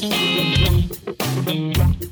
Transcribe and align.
Thank 0.00 2.00
you. 2.02 2.09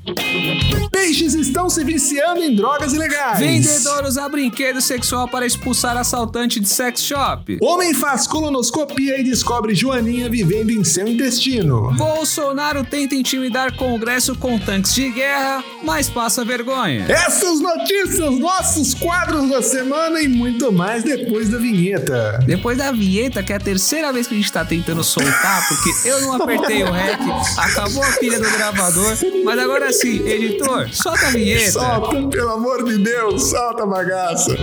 Estão 1.20 1.68
se 1.68 1.82
viciando 1.82 2.42
em 2.42 2.54
drogas 2.54 2.92
ilegais. 2.92 3.40
Vendedor 3.40 4.04
usa 4.04 4.28
brinquedo 4.28 4.80
sexual 4.80 5.26
para 5.26 5.44
expulsar 5.44 5.96
assaltante 5.96 6.60
de 6.60 6.68
sex 6.68 7.02
shop. 7.02 7.58
Homem 7.60 7.92
faz 7.92 8.26
colonoscopia 8.26 9.18
e 9.18 9.24
descobre 9.24 9.74
Joaninha 9.74 10.30
vivendo 10.30 10.70
em 10.70 10.84
seu 10.84 11.08
intestino. 11.08 11.92
Bolsonaro 11.96 12.84
tenta 12.84 13.16
intimidar 13.16 13.74
Congresso 13.76 14.36
com 14.36 14.58
tanques 14.58 14.94
de 14.94 15.10
guerra, 15.10 15.64
mas 15.82 16.08
passa 16.08 16.44
vergonha. 16.44 17.04
Essas 17.08 17.60
notícias, 17.60 18.38
nossos 18.38 18.94
quadros 18.94 19.50
da 19.50 19.60
semana 19.60 20.22
e 20.22 20.28
muito 20.28 20.70
mais 20.72 21.02
depois 21.02 21.48
da 21.48 21.58
vinheta. 21.58 22.38
Depois 22.46 22.78
da 22.78 22.92
vinheta, 22.92 23.42
que 23.42 23.52
é 23.52 23.56
a 23.56 23.60
terceira 23.60 24.12
vez 24.12 24.26
que 24.26 24.34
a 24.34 24.36
gente 24.36 24.52
tá 24.52 24.64
tentando 24.64 25.02
soltar, 25.02 25.66
porque 25.68 26.08
eu 26.08 26.20
não 26.20 26.34
apertei 26.34 26.84
o 26.84 26.92
REC, 26.92 27.18
acabou 27.56 28.02
a 28.04 28.12
pilha 28.12 28.38
do 28.38 28.50
gravador, 28.50 29.16
mas 29.44 29.58
agora 29.58 29.92
sim, 29.92 30.26
editor, 30.26 30.88
solta 31.08 31.26
a 31.26 31.30
vinheta. 31.30 31.72
Solta, 31.72 32.28
pelo 32.28 32.50
amor 32.50 32.84
de 32.84 32.98
Deus, 32.98 33.50
solta 33.50 33.82
a 33.84 33.86
bagaça. 33.86 34.56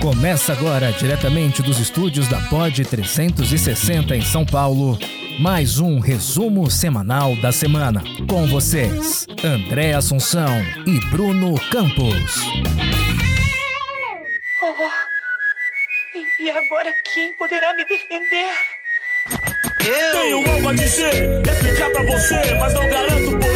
Começa 0.00 0.52
agora, 0.52 0.92
diretamente 0.92 1.62
dos 1.62 1.78
estúdios 1.78 2.28
da 2.28 2.38
Pod 2.48 2.84
360 2.84 4.16
em 4.16 4.22
São 4.22 4.44
Paulo, 4.46 4.98
mais 5.40 5.80
um 5.80 5.98
resumo 5.98 6.70
semanal 6.70 7.34
da 7.36 7.50
semana. 7.50 8.02
Com 8.28 8.46
vocês, 8.46 9.26
André 9.42 9.94
Assunção 9.94 10.62
e 10.86 11.00
Bruno 11.10 11.54
Campos. 11.70 12.42
Oh, 14.62 14.90
e 16.40 16.50
agora 16.50 16.92
quem 17.12 17.32
poderá 17.36 17.74
me 17.74 17.84
defender? 17.84 18.52
Tenho 20.12 20.50
algo 20.50 20.68
a 20.68 20.74
dizer, 20.74 21.40
explicar 21.46 21.90
pra 21.90 22.02
você, 22.02 22.54
mas 22.58 22.74
não 22.74 22.88
garanto, 22.88 23.47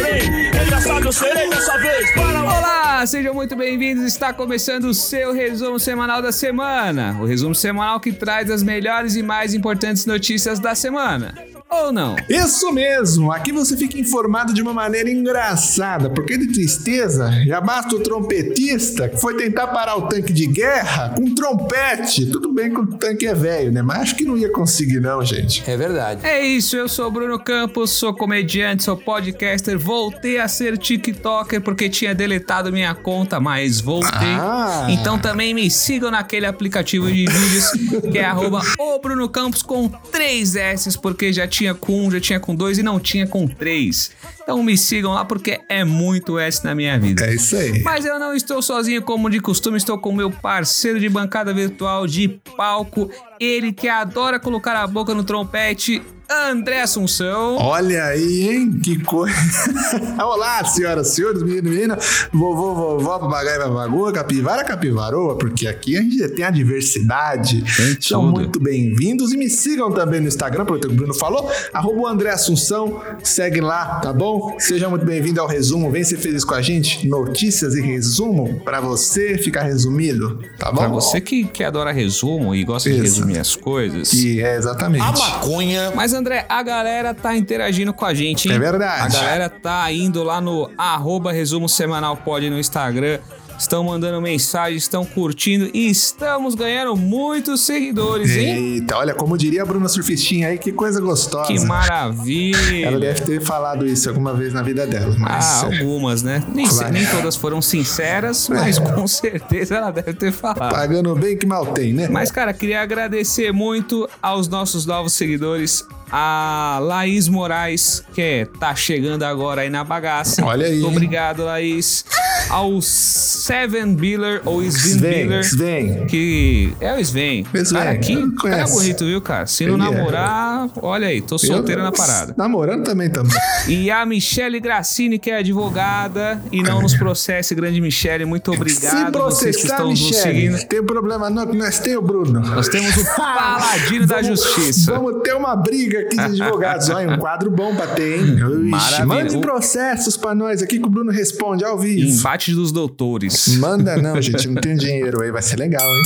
engraçado 0.83 1.05
eu 1.05 1.11
serei 1.13 1.49
dessa 1.49 1.77
vez. 1.77 2.13
Para 2.13 2.41
lá. 2.41 2.57
Olá, 2.57 3.07
sejam 3.07 3.33
muito 3.33 3.55
bem-vindos. 3.55 4.03
Está 4.03 4.33
começando 4.33 4.85
o 4.85 4.93
seu 4.93 5.33
resumo 5.33 5.79
semanal 5.79 6.21
da 6.21 6.31
semana. 6.31 7.17
O 7.19 7.25
resumo 7.25 7.55
semanal 7.55 7.99
que 7.99 8.11
traz 8.11 8.51
as 8.51 8.61
melhores 8.61 9.15
e 9.15 9.23
mais 9.23 9.53
importantes 9.53 10.05
notícias 10.05 10.59
da 10.59 10.75
semana. 10.75 11.33
Ou 11.73 11.91
não? 11.91 12.15
Isso 12.29 12.71
mesmo, 12.71 13.31
aqui 13.31 13.51
você 13.51 13.75
fica 13.75 13.99
informado 13.99 14.53
de 14.53 14.61
uma 14.61 14.73
maneira 14.73 15.09
engraçada, 15.09 16.09
porque 16.09 16.37
de 16.37 16.51
tristeza 16.51 17.31
já 17.45 17.59
basta 17.59 17.95
o 17.95 17.99
trompetista 17.99 19.09
que 19.09 19.19
foi 19.19 19.35
tentar 19.35 19.67
parar 19.67 19.97
o 19.97 20.03
tanque 20.03 20.31
de 20.31 20.45
guerra 20.45 21.13
com 21.15 21.33
trompete. 21.33 22.27
Tudo 22.27 22.51
bem 22.53 22.71
que 22.71 22.79
o 22.79 22.85
tanque 22.85 23.25
é 23.25 23.33
velho, 23.33 23.71
né? 23.71 23.81
Mas 23.81 24.01
acho 24.01 24.15
que 24.15 24.23
não 24.23 24.37
ia 24.37 24.51
conseguir, 24.51 24.99
não, 24.99 25.23
gente. 25.25 25.63
É 25.65 25.75
verdade. 25.75 26.25
É 26.25 26.45
isso, 26.45 26.75
eu 26.75 26.87
sou 26.87 27.09
Bruno 27.09 27.39
Campos, 27.39 27.91
sou 27.91 28.13
comediante, 28.13 28.83
sou 28.83 28.95
podcaster, 28.95 29.77
voltei 29.77 30.39
a 30.39 30.47
ser 30.47 30.77
TikToker 30.77 31.61
porque 31.61 31.89
tinha 31.89 32.13
deletado 32.13 32.71
minha 32.71 32.93
conta, 32.93 33.39
mas 33.39 33.81
voltei. 33.81 34.33
Ah. 34.39 34.87
Então 34.89 35.17
também 35.17 35.53
me 35.53 35.69
sigam 35.69 36.11
naquele 36.11 36.45
aplicativo 36.45 37.07
de 37.07 37.25
vídeos 37.25 37.71
que 38.11 38.17
é 38.17 38.25
arroba 38.25 38.61
o 38.79 38.99
Bruno 38.99 39.27
Campos 39.29 39.61
com 39.61 39.87
três 40.11 40.55
S, 40.55 40.97
porque 40.99 41.31
já 41.33 41.47
tinha 41.47 41.62
com 41.71 42.07
um, 42.07 42.09
já 42.09 42.19
tinha 42.19 42.39
com 42.39 42.55
dois 42.55 42.79
e 42.79 42.83
não 42.83 42.99
tinha 42.99 43.27
com 43.27 43.47
três. 43.47 44.09
Então 44.43 44.61
me 44.61 44.77
sigam 44.77 45.13
lá 45.13 45.23
porque 45.23 45.61
é 45.69 45.85
muito 45.85 46.37
S 46.37 46.63
na 46.65 46.75
minha 46.75 46.99
vida. 46.99 47.25
É 47.25 47.35
isso 47.35 47.55
aí. 47.55 47.81
Mas 47.81 48.05
eu 48.05 48.19
não 48.19 48.33
estou 48.33 48.61
sozinho 48.61 49.01
como 49.01 49.29
de 49.29 49.39
costume, 49.39 49.77
estou 49.77 49.97
com 49.97 50.13
meu 50.13 50.29
parceiro 50.29 50.99
de 50.99 51.07
bancada 51.07 51.53
virtual 51.53 52.05
de 52.05 52.27
palco, 52.57 53.09
ele 53.39 53.71
que 53.71 53.87
adora 53.87 54.39
colocar 54.39 54.75
a 54.75 54.85
boca 54.85 55.13
no 55.13 55.23
trompete, 55.23 56.01
André 56.29 56.81
Assunção. 56.81 57.57
Olha 57.57 58.05
aí, 58.05 58.49
hein? 58.49 58.79
Que 58.83 59.01
coisa. 59.03 59.35
Olá, 60.23 60.63
senhoras, 60.65 61.09
senhores, 61.09 61.43
menino, 61.43 61.69
menina, 61.69 61.97
vovô, 62.31 62.73
vovó, 62.73 63.19
papagaio, 63.19 63.59
papagua, 63.59 64.11
capivara, 64.11 64.63
capivaroa, 64.63 65.37
porque 65.37 65.67
aqui 65.67 65.97
a 65.97 66.01
gente 66.01 66.27
tem 66.29 66.43
a 66.43 66.49
diversidade. 66.49 67.63
São 67.99 68.23
muito 68.23 68.59
bem-vindos 68.59 69.31
e 69.31 69.37
me 69.37 69.49
sigam 69.49 69.91
também 69.91 70.21
no 70.21 70.27
Instagram, 70.27 70.65
porque 70.65 70.87
o 70.87 70.91
Bruno 70.91 71.13
falou, 71.13 71.51
arroba 71.71 72.01
o 72.01 72.07
André 72.07 72.31
Assunção, 72.31 73.01
segue 73.21 73.61
lá, 73.61 73.99
tá 73.99 74.11
bom? 74.11 74.32
Seja 74.59 74.89
muito 74.89 75.05
bem-vindo 75.05 75.39
ao 75.41 75.47
resumo, 75.47 75.91
vem 75.91 76.03
ser 76.03 76.17
feliz 76.17 76.43
com 76.43 76.53
a 76.53 76.61
gente, 76.61 77.07
notícias 77.07 77.75
e 77.75 77.81
resumo 77.81 78.61
pra 78.63 78.79
você 78.79 79.37
ficar 79.37 79.63
resumido, 79.63 80.39
tá 80.57 80.71
bom? 80.71 80.77
Pra 80.77 80.87
você 80.87 81.19
que, 81.19 81.45
que 81.45 81.63
adora 81.63 81.91
resumo 81.91 82.55
e 82.55 82.63
gosta 82.63 82.89
de 82.89 82.95
Isso. 82.95 83.03
resumir 83.03 83.39
as 83.39 83.55
coisas. 83.55 84.09
Que 84.09 84.41
é 84.41 84.55
exatamente. 84.55 85.03
A 85.03 85.11
maconha. 85.11 85.91
Mas, 85.95 86.13
André, 86.13 86.45
a 86.47 86.63
galera 86.63 87.13
tá 87.13 87.35
interagindo 87.35 87.93
com 87.93 88.05
a 88.05 88.13
gente, 88.13 88.47
hein? 88.47 88.55
É 88.55 88.59
verdade. 88.59 89.15
A 89.15 89.19
galera 89.19 89.49
tá 89.49 89.91
indo 89.91 90.23
lá 90.23 90.39
no 90.39 90.69
arroba 90.77 91.31
resumo 91.31 91.67
semanal 91.67 92.17
pod 92.17 92.49
no 92.49 92.59
Instagram. 92.59 93.19
Estão 93.57 93.83
mandando 93.83 94.21
mensagem, 94.21 94.77
estão 94.77 95.05
curtindo 95.05 95.69
e 95.73 95.89
estamos 95.89 96.55
ganhando 96.55 96.95
muitos 96.95 97.61
seguidores, 97.61 98.31
hein? 98.31 98.73
Eita, 98.75 98.97
olha, 98.97 99.13
como 99.13 99.37
diria 99.37 99.61
a 99.61 99.65
Bruna 99.65 99.87
Surfistinha 99.87 100.49
aí, 100.49 100.57
que 100.57 100.71
coisa 100.71 100.99
gostosa. 100.99 101.47
Que 101.47 101.59
maravilha! 101.59 102.87
Ela 102.87 102.99
deve 102.99 103.21
ter 103.21 103.41
falado 103.41 103.85
isso 103.87 104.09
alguma 104.09 104.33
vez 104.33 104.53
na 104.53 104.61
vida 104.61 104.85
dela, 104.85 105.15
mas. 105.17 105.45
Ah, 105.45 105.65
algumas, 105.65 106.23
né? 106.23 106.43
Nem, 106.53 106.67
Vai. 106.67 106.91
nem 106.91 107.05
todas 107.05 107.35
foram 107.35 107.61
sinceras, 107.61 108.49
mas 108.49 108.79
com 108.79 109.07
certeza 109.07 109.75
ela 109.75 109.91
deve 109.91 110.13
ter 110.13 110.31
falado. 110.31 110.71
Pagando 110.71 111.15
bem 111.15 111.37
que 111.37 111.45
mal 111.45 111.67
tem, 111.67 111.93
né? 111.93 112.07
Mas, 112.09 112.31
cara, 112.31 112.53
queria 112.53 112.81
agradecer 112.81 113.51
muito 113.51 114.09
aos 114.21 114.47
nossos 114.47 114.85
novos 114.85 115.13
seguidores. 115.13 115.85
A 116.15 116.77
Laís 116.79 117.27
Moraes, 117.27 118.03
que 118.13 118.21
é, 118.21 118.45
tá 118.45 118.75
chegando 118.75 119.23
agora 119.23 119.61
aí 119.61 119.69
na 119.69 119.83
bagaça. 119.83 120.45
Olha 120.45 120.67
aí, 120.67 120.79
Muito 120.79 120.91
obrigado, 120.97 121.43
Laís. 121.43 122.05
Ao 122.49 122.79
Seven 122.81 123.95
Biller, 123.95 124.41
ou 124.45 124.61
Sven 124.63 124.95
Sven, 124.97 125.23
Biller. 125.23 125.43
Sven. 125.43 126.05
Que 126.07 126.73
é 126.79 126.93
o 126.93 126.99
Sven. 126.99 127.45
Sven, 127.53 127.73
Cara, 127.79 127.97
que 127.97 128.31
cara 128.35 128.65
bonito, 128.67 129.05
viu, 129.05 129.21
cara? 129.21 129.47
Se 129.47 129.65
não 129.65 129.75
Ele 129.75 129.83
é. 129.87 129.91
namorar, 129.97 130.69
olha 130.81 131.07
aí, 131.07 131.21
tô 131.21 131.37
solteiro 131.37 131.81
Eu- 131.81 131.85
na 131.85 131.91
parada. 131.91 132.33
Namorando 132.37 132.83
também 132.83 133.09
também. 133.09 133.33
E 133.67 133.89
a 133.89 134.05
Michele 134.05 134.59
Grassini, 134.59 135.17
que 135.17 135.31
é 135.31 135.37
advogada 135.37 136.41
e 136.51 136.61
não 136.61 136.81
nos 136.81 136.93
processe, 136.95 137.55
grande 137.55 137.81
Michele, 137.81 138.25
muito 138.25 138.51
Se 138.51 138.57
obrigado 138.57 139.05
que 139.05 139.11
processar, 139.11 139.59
estão 139.67 139.89
nos 139.89 139.99
Michele, 140.01 140.21
seguindo. 140.51 140.67
tem 140.67 140.83
problema 140.83 141.29
não, 141.29 141.47
que 141.47 141.57
nós 141.57 141.79
temos 141.79 141.97
o 141.97 142.01
Bruno. 142.01 142.39
Nós 142.39 142.67
temos 142.67 142.95
o 142.97 143.03
paladino 143.15 144.05
da 144.05 144.21
justiça. 144.21 144.91
Vamos 144.93 145.21
ter 145.23 145.33
uma 145.35 145.55
briga 145.55 145.99
aqui 146.01 146.15
de 146.15 146.21
advogados. 146.43 146.89
Olha, 146.89 147.09
um 147.11 147.17
quadro 147.17 147.49
bom 147.49 147.75
pra 147.75 147.87
ter, 147.87 148.19
hein? 148.19 148.37
Ixi. 148.75 149.05
Mande 149.05 149.37
processos 149.39 150.17
pra 150.17 150.35
nós 150.35 150.61
aqui 150.61 150.79
que 150.79 150.85
o 150.85 150.89
Bruno 150.89 151.11
responde 151.11 151.63
ao 151.65 151.77
vivo. 151.77 152.21
Embate 152.33 152.55
dos 152.55 152.71
doutores. 152.71 153.57
Manda 153.59 153.95
não, 153.95 154.19
gente, 154.19 154.47
não 154.47 154.59
tem 154.59 154.75
dinheiro 154.75 155.21
aí, 155.21 155.29
vai 155.31 155.43
ser 155.43 155.55
legal, 155.55 155.85
hein? 155.85 156.01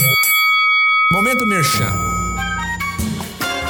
Momento 1.14 1.46
merchan. 1.46 1.90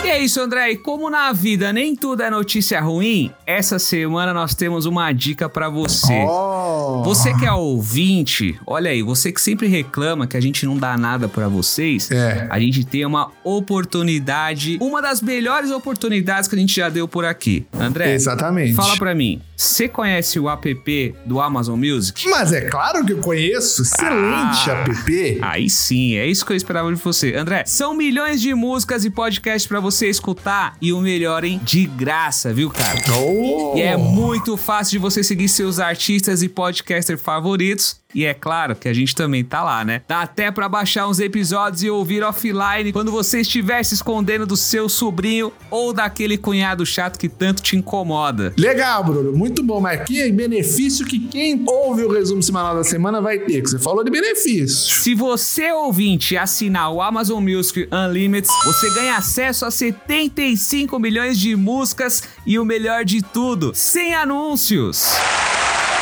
E 0.04 0.10
é 0.10 0.24
isso, 0.24 0.42
André. 0.42 0.72
E 0.72 0.76
como 0.78 1.08
na 1.08 1.32
vida 1.34 1.72
nem 1.72 1.96
tudo 1.96 2.24
é 2.24 2.32
notícia 2.32 2.82
ruim, 2.82 3.30
essa 3.46 3.78
semana 3.78 4.34
nós 4.34 4.56
temos 4.56 4.88
uma 4.88 5.12
dica 5.12 5.48
pra 5.48 5.70
você. 5.70 6.26
Oh. 6.28 7.04
Você 7.04 7.32
que 7.36 7.46
é 7.46 7.52
ouvinte, 7.52 8.60
olha 8.66 8.90
aí, 8.90 9.04
você 9.04 9.32
que 9.32 9.40
sempre 9.40 9.68
reclama 9.68 10.26
que 10.26 10.36
a 10.36 10.42
gente 10.42 10.66
não 10.66 10.78
dá 10.80 10.98
nada 10.98 11.28
pra 11.28 11.48
vocês, 11.48 12.10
É. 12.10 12.48
a 12.50 12.60
gente 12.60 12.84
tem 12.84 13.06
uma 13.06 13.30
oportunidade, 13.44 14.80
uma 14.82 15.00
das 15.00 15.22
melhores 15.22 15.70
oportunidades 15.70 16.50
que 16.50 16.56
a 16.56 16.60
gente 16.60 16.76
já 16.76 16.90
deu 16.90 17.08
por 17.08 17.24
aqui. 17.24 17.68
André, 17.78 18.16
Exatamente. 18.16 18.74
fala 18.74 18.98
pra 18.98 19.14
mim, 19.14 19.42
você 19.60 19.88
conhece 19.88 20.40
o 20.40 20.48
app 20.48 21.16
do 21.26 21.42
Amazon 21.42 21.80
Music? 21.80 22.30
Mas 22.30 22.54
é 22.54 22.62
claro 22.62 23.04
que 23.04 23.14
eu 23.14 23.18
conheço. 23.18 23.82
Excelente 23.82 24.70
Ah. 24.70 24.86
app. 24.88 25.40
Aí 25.42 25.68
sim, 25.68 26.16
é 26.16 26.28
isso 26.28 26.46
que 26.46 26.52
eu 26.54 26.56
esperava 26.56 26.94
de 26.94 27.02
você. 27.02 27.34
André, 27.36 27.64
são 27.66 27.96
milhões 27.96 28.40
de 28.40 28.54
músicas 28.54 29.04
e 29.04 29.10
podcasts 29.10 29.66
pra 29.68 29.80
você 29.80 30.08
escutar 30.08 30.78
e 30.80 30.94
o 30.94 31.00
melhor, 31.02 31.44
hein? 31.44 31.60
De 31.64 31.86
graça, 31.88 32.54
viu, 32.54 32.70
cara? 32.70 33.00
Oh. 33.20 33.74
E 33.76 33.82
é 33.82 33.98
muito 33.98 34.56
fácil 34.56 34.92
de 34.92 34.98
você 35.00 35.24
seguir 35.24 35.50
seus 35.50 35.80
artistas 35.80 36.44
e 36.44 36.50
podcasters 36.50 37.20
favoritos. 37.20 37.98
E 38.16 38.26
é 38.26 38.34
claro 38.34 38.76
que 38.76 38.88
a 38.88 38.94
gente 38.94 39.14
também 39.14 39.44
tá 39.44 39.64
lá, 39.64 39.84
né? 39.84 40.02
Dá 40.08 40.22
até 40.22 40.50
pra 40.50 40.70
baixar 40.70 41.08
uns 41.08 41.20
episódios 41.20 41.84
e 41.84 41.90
ouvir 41.90 42.24
offline 42.24 42.92
quando 42.94 43.12
você 43.12 43.42
estiver 43.42 43.84
se 43.84 43.96
escondendo 43.96 44.46
do 44.46 44.56
seu 44.56 44.88
sobrinho 44.88 45.52
ou 45.70 45.92
daquele 45.92 46.38
cunhado 46.38 46.86
chato 46.86 47.20
que 47.20 47.28
tanto 47.28 47.62
te 47.62 47.76
incomoda. 47.76 48.54
Legal, 48.58 49.04
Bruno. 49.04 49.34
Muito 49.34 49.62
bom. 49.62 49.82
Mas 49.82 50.04
que 50.06 50.32
benefício 50.32 51.06
que 51.06 51.20
quem 51.20 51.64
ouve 51.68 52.04
o 52.04 52.12
resumo 52.12 52.42
semanal 52.42 52.76
da 52.76 52.84
semana 52.84 53.22
vai 53.22 53.40
ter. 53.40 53.62
Que 53.62 53.70
você 53.70 53.80
falou 53.80 54.04
de 54.04 54.10
benefício. 54.10 54.96
Se 54.96 55.14
você, 55.14 55.72
ouvinte, 55.72 56.38
assinar 56.38 56.92
o 56.92 57.02
Amazon 57.02 57.44
Music 57.44 57.88
Unlimited, 57.92 58.48
você 58.66 58.90
ganha 58.92 59.18
acesso 59.18 59.66
a 59.66 59.72
75 59.72 60.98
milhões 60.98 61.38
de 61.40 61.56
músicas 61.56 62.24
e 62.46 62.58
o 62.58 62.66
melhor 62.66 63.04
de 63.04 63.22
tudo, 63.22 63.72
sem 63.76 64.14
anúncios. 64.14 65.06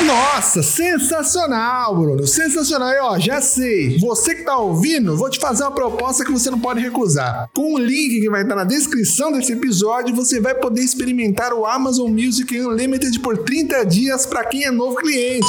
Nossa, 0.03 0.62
sensacional, 0.62 1.95
Bruno. 1.95 2.27
Sensacional. 2.27 2.89
E, 2.92 3.00
ó, 3.00 3.19
já 3.19 3.39
sei. 3.42 3.97
Você 4.00 4.36
que 4.36 4.44
tá 4.44 4.57
ouvindo, 4.57 5.15
vou 5.15 5.30
te 5.30 5.39
fazer 5.39 5.63
uma 5.63 5.71
proposta 5.71 6.25
que 6.25 6.31
você 6.31 6.51
não 6.51 6.59
pode 6.59 6.81
recusar. 6.81 7.50
Com 7.53 7.75
o 7.75 7.77
link 7.77 8.19
que 8.19 8.30
vai 8.30 8.44
estar 8.44 8.56
na 8.56 8.65
descrição 8.65 9.31
desse 9.31 9.53
episódio, 9.53 10.13
você 10.13 10.39
vai 10.39 10.53
poder 10.53 10.81
experimentar 10.81 11.53
o 11.53 11.65
Amazon 11.65 12.12
Music 12.12 12.59
Unlimited 12.59 13.19
por 13.19 13.38
30 13.38 13.86
dias 13.86 14.25
para 14.25 14.44
quem 14.44 14.65
é 14.65 14.71
novo 14.71 14.97
cliente. 14.97 15.47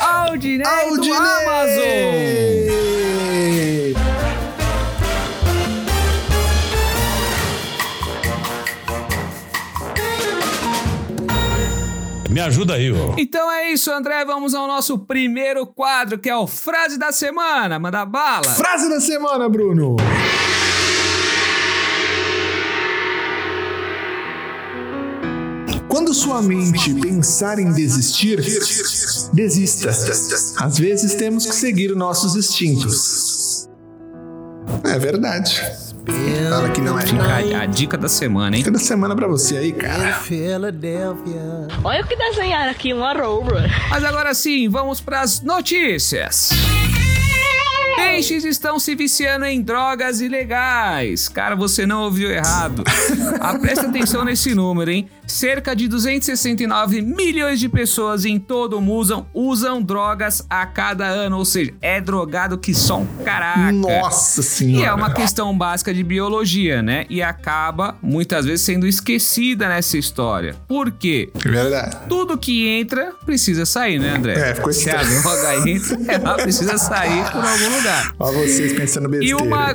Aldinei 0.00 0.60
do 0.60 0.90
Aldinei! 0.90 1.18
Amazon! 1.18 2.93
Me 12.34 12.40
ajuda 12.40 12.74
aí, 12.74 12.90
ô. 12.90 13.14
Então 13.16 13.48
é 13.48 13.70
isso, 13.70 13.92
André. 13.92 14.24
Vamos 14.24 14.56
ao 14.56 14.66
nosso 14.66 14.98
primeiro 14.98 15.64
quadro, 15.64 16.18
que 16.18 16.28
é 16.28 16.36
o 16.36 16.48
Frase 16.48 16.98
da 16.98 17.12
Semana. 17.12 17.78
Manda 17.78 18.04
bala! 18.04 18.42
Frase 18.42 18.88
da 18.88 19.00
semana, 19.00 19.48
Bruno. 19.48 19.94
Quando 25.88 26.12
sua 26.12 26.42
mente 26.42 26.92
pensar 26.94 27.60
em 27.60 27.70
desistir, 27.72 28.40
desista. 29.32 29.90
Às 30.58 30.76
vezes 30.76 31.14
temos 31.14 31.46
que 31.46 31.54
seguir 31.54 31.94
nossos 31.94 32.34
instintos. 32.34 33.68
É 34.82 34.98
verdade. 34.98 35.62
Fala 36.50 36.70
que 36.70 36.80
não 36.80 36.98
é. 36.98 37.06
Fica 37.06 37.58
a 37.60 37.66
dica 37.66 37.96
da 37.96 38.08
semana, 38.08 38.56
hein? 38.56 38.62
Toda 38.62 38.78
semana 38.78 39.14
pra 39.16 39.26
você 39.26 39.56
aí, 39.56 39.72
cara. 39.72 40.14
Olha 41.82 42.02
o 42.02 42.06
que 42.06 42.16
desenharam 42.16 42.70
aqui, 42.70 42.92
uma 42.92 43.10
arroba. 43.10 43.64
Mas 43.90 44.04
agora 44.04 44.34
sim, 44.34 44.68
vamos 44.68 45.00
pras 45.00 45.40
notícias. 45.40 46.50
Peixes 48.04 48.44
estão 48.44 48.78
se 48.78 48.94
viciando 48.94 49.44
em 49.44 49.60
drogas 49.60 50.20
ilegais. 50.20 51.28
Cara, 51.28 51.56
você 51.56 51.86
não 51.86 52.02
ouviu 52.02 52.30
errado. 52.30 52.84
Ah, 53.40 53.58
presta 53.58 53.86
atenção 53.86 54.24
nesse 54.24 54.54
número, 54.54 54.90
hein? 54.90 55.08
Cerca 55.26 55.74
de 55.74 55.88
269 55.88 57.00
milhões 57.02 57.58
de 57.58 57.68
pessoas 57.68 58.24
em 58.24 58.38
todo 58.38 58.78
o 58.78 58.80
mundo 58.80 58.94
usam, 58.94 59.26
usam 59.32 59.82
drogas 59.82 60.46
a 60.48 60.64
cada 60.66 61.06
ano. 61.06 61.38
Ou 61.38 61.44
seja, 61.44 61.74
é 61.80 62.00
drogado 62.00 62.58
que 62.58 62.74
só 62.74 63.00
um 63.00 63.06
caraca. 63.24 63.72
Nossa 63.72 64.42
senhora. 64.42 64.84
E 64.84 64.86
é 64.86 64.92
uma 64.92 65.12
questão 65.12 65.56
básica 65.56 65.92
de 65.92 66.04
biologia, 66.04 66.82
né? 66.82 67.06
E 67.08 67.22
acaba 67.22 67.96
muitas 68.00 68.44
vezes 68.44 68.64
sendo 68.64 68.86
esquecida 68.86 69.68
nessa 69.68 69.98
história. 69.98 70.54
Por 70.68 70.92
quê? 70.92 71.30
Verdade. 71.34 71.96
Tudo 72.08 72.38
que 72.38 72.68
entra 72.68 73.12
precisa 73.24 73.66
sair, 73.66 73.98
né, 73.98 74.16
André? 74.16 74.50
É, 74.50 74.54
ficou 74.54 74.72
Se 74.72 74.90
a 74.90 75.02
droga 75.02 75.68
entra, 75.68 75.98
ela 76.06 76.34
precisa 76.34 76.78
sair 76.78 77.24
por 77.32 77.44
algum 77.44 77.76
lugar. 77.76 77.93
Ó 78.18 78.32
vocês 78.32 78.72
pensando 78.72 79.06
E 79.06 79.18
besteira. 79.18 79.42
uma, 79.42 79.74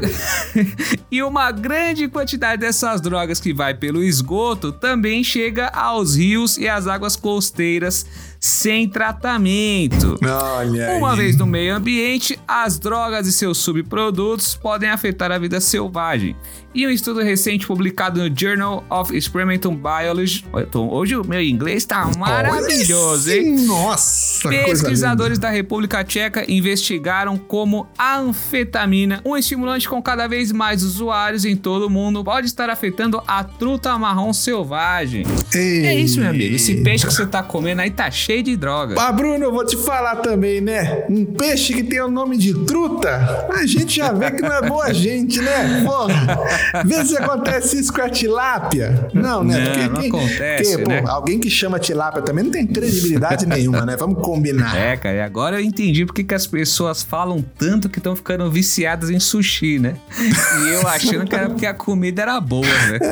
e 1.11 1.23
uma 1.23 1.51
grande 1.51 2.07
quantidade 2.07 2.61
dessas 2.61 3.01
drogas 3.01 3.39
que 3.39 3.53
vai 3.53 3.73
pelo 3.73 4.03
esgoto 4.03 4.71
também 4.71 5.23
chega 5.23 5.67
aos 5.67 6.15
rios 6.15 6.57
e 6.57 6.67
às 6.67 6.87
águas 6.87 7.15
costeiras 7.15 8.05
sem 8.39 8.87
tratamento. 8.87 10.17
Olha 10.23 10.91
Uma 10.97 11.11
aí. 11.11 11.17
vez 11.17 11.35
no 11.37 11.45
meio 11.45 11.75
ambiente, 11.75 12.39
as 12.47 12.79
drogas 12.79 13.27
e 13.27 13.33
seus 13.33 13.57
subprodutos 13.57 14.55
podem 14.55 14.89
afetar 14.89 15.29
a 15.31 15.37
vida 15.37 15.59
selvagem. 15.59 16.35
E 16.73 16.85
um 16.85 16.89
estudo 16.89 17.21
recente 17.21 17.65
publicado 17.67 18.21
no 18.23 18.33
Journal 18.39 18.85
of 18.89 19.15
Experimental 19.15 19.71
Biology. 19.73 20.45
Olha, 20.53 20.67
Hoje 20.73 21.15
o 21.17 21.27
meu 21.27 21.41
inglês 21.41 21.83
tá 21.83 22.09
maravilhoso, 22.17 23.29
Olha 23.29 23.37
hein? 23.39 23.65
Nossa, 23.65 24.47
Pesquisadores 24.49 25.37
da 25.39 25.49
República 25.49 26.03
Tcheca 26.03 26.45
investigaram 26.49 27.37
como 27.37 27.87
a 27.99 28.17
anfetamina, 28.17 29.19
um 29.25 29.35
estimulante 29.35 29.89
com 29.89 30.01
cada 30.01 30.25
vez 30.25 30.53
mais 30.53 30.83
usuários 30.83 31.43
em 31.43 31.53
todo 31.53 31.87
o 31.87 31.89
mundo, 31.89 32.23
pode 32.23 32.47
estar 32.47 32.69
afetando 32.69 33.21
a 33.27 33.43
truta 33.43 33.97
marrom 33.97 34.31
selvagem. 34.31 35.25
É 35.53 35.93
isso, 35.95 36.21
meu 36.21 36.29
amigo. 36.29 36.55
Esse 36.55 36.75
peixe 36.75 37.05
que 37.05 37.13
você 37.13 37.25
tá 37.25 37.43
comendo 37.43 37.81
aí 37.81 37.91
tá 37.91 38.09
cheio 38.09 38.41
de 38.41 38.55
droga. 38.55 38.95
Ah, 38.97 39.11
Bruno, 39.11 39.43
eu 39.43 39.51
vou 39.51 39.65
te 39.65 39.75
falar 39.75 40.15
também, 40.17 40.61
né? 40.61 41.03
Um 41.09 41.25
peixe 41.25 41.73
que 41.73 41.83
tem 41.83 41.99
o 41.99 42.07
nome 42.09 42.37
de 42.37 42.53
truta, 42.63 43.49
a 43.53 43.65
gente 43.65 43.97
já 43.97 44.13
vê 44.13 44.31
que 44.31 44.41
não 44.41 44.53
é 44.53 44.61
boa 44.61 44.93
gente, 44.93 45.41
né? 45.41 45.83
Porra, 45.83 46.83
vê 46.85 47.03
se 47.03 47.17
acontece 47.17 47.81
isso 47.81 47.91
com 47.91 48.01
a 48.01 48.09
tilápia. 48.09 49.09
Não, 49.13 49.43
né? 49.43 49.87
Não, 49.87 50.01
não 50.01 50.07
acontece, 50.07 50.77
porque, 50.77 50.83
pô, 50.83 50.89
né? 50.89 51.03
alguém 51.05 51.37
que 51.37 51.49
chama 51.49 51.77
tilápia 51.79 52.21
também 52.21 52.45
não 52.45 52.51
tem 52.51 52.65
credibilidade 52.65 53.45
nenhuma, 53.45 53.85
né? 53.85 53.97
Vamos 53.97 54.23
combinar. 54.23 54.73
É, 54.77 54.95
cara, 54.95 55.15
e 55.17 55.21
agora 55.21 55.59
eu 55.59 55.65
entendi 55.65 56.05
porque 56.05 56.23
que 56.23 56.33
as 56.33 56.47
pessoas 56.47 57.03
falam 57.03 57.43
tanto 57.57 57.88
que 57.89 57.99
estão 57.99 58.15
ficando 58.15 58.49
viciadas 58.49 59.09
em 59.09 59.19
sushi, 59.19 59.79
né? 59.79 59.95
E 60.19 60.69
eu 60.73 60.87
achando 60.87 61.25
que 61.25 61.35
era 61.35 61.49
porque 61.49 61.65
a 61.65 61.73
comida 61.73 62.21
era 62.21 62.39
boa, 62.39 62.65
né? 62.65 62.99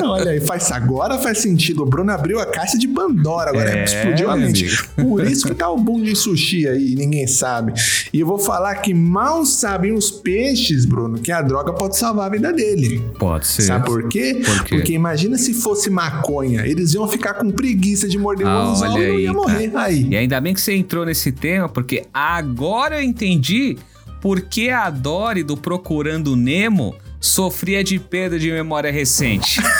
É, 0.00 0.02
olha 0.04 0.30
aí, 0.32 0.40
faz, 0.40 0.70
agora 0.72 1.18
faz 1.18 1.38
sentido. 1.38 1.82
O 1.82 1.86
Bruno 1.86 2.10
abriu 2.12 2.38
a 2.40 2.46
caixa 2.46 2.78
de 2.78 2.88
Pandora, 2.88 3.50
agora 3.50 3.70
É, 3.70 3.84
explodiu 3.84 4.30
a 4.30 4.36
mente. 4.36 4.84
Por 4.96 5.24
isso 5.26 5.46
que 5.46 5.54
tá 5.54 5.68
o 5.70 5.76
boom 5.76 6.02
de 6.02 6.14
sushi 6.16 6.66
aí, 6.68 6.94
ninguém 6.94 7.26
sabe. 7.26 7.72
E 8.12 8.20
eu 8.20 8.26
vou 8.26 8.38
falar 8.38 8.76
que 8.76 8.92
mal 8.94 9.44
sabem 9.44 9.92
os 9.92 10.10
peixes, 10.10 10.84
Bruno, 10.84 11.18
que 11.18 11.30
a 11.32 11.42
droga 11.42 11.72
pode 11.72 11.96
salvar 11.96 12.26
a 12.26 12.30
vida 12.30 12.52
dele. 12.52 13.04
Pode 13.18 13.46
ser. 13.46 13.62
Sabe 13.62 13.86
por 13.86 14.08
quê? 14.08 14.40
Por 14.44 14.64
quê? 14.64 14.76
Porque 14.76 14.92
imagina 14.92 15.36
se 15.38 15.52
fosse 15.54 15.90
maconha, 15.90 16.66
eles 16.66 16.94
iam 16.94 17.06
ficar 17.08 17.34
com 17.34 17.50
preguiça 17.50 18.08
de 18.08 18.18
morder 18.18 18.46
o 18.46 18.50
Ah, 18.50 18.62
anzol 18.70 18.92
olha 18.92 19.04
e 19.04 19.08
não 19.12 19.18
ia 19.20 19.32
morrer. 19.32 19.68
cara. 19.70 19.84
Aí. 19.86 20.06
E 20.10 20.16
ainda 20.16 20.40
bem 20.40 20.54
que 20.54 20.60
você 20.60 20.74
entrou 20.74 21.04
nesse 21.04 21.32
tema, 21.32 21.68
porque 21.68 22.04
agora 22.12 22.96
eu 22.98 23.02
entendi 23.02 23.76
por 24.20 24.42
que 24.42 24.70
a 24.70 24.90
Dory 24.90 25.42
do 25.42 25.56
Procurando 25.56 26.36
Nemo 26.36 26.94
sofria 27.20 27.82
de 27.82 27.98
perda 27.98 28.38
de 28.38 28.50
memória 28.50 28.90
recente. 28.90 29.60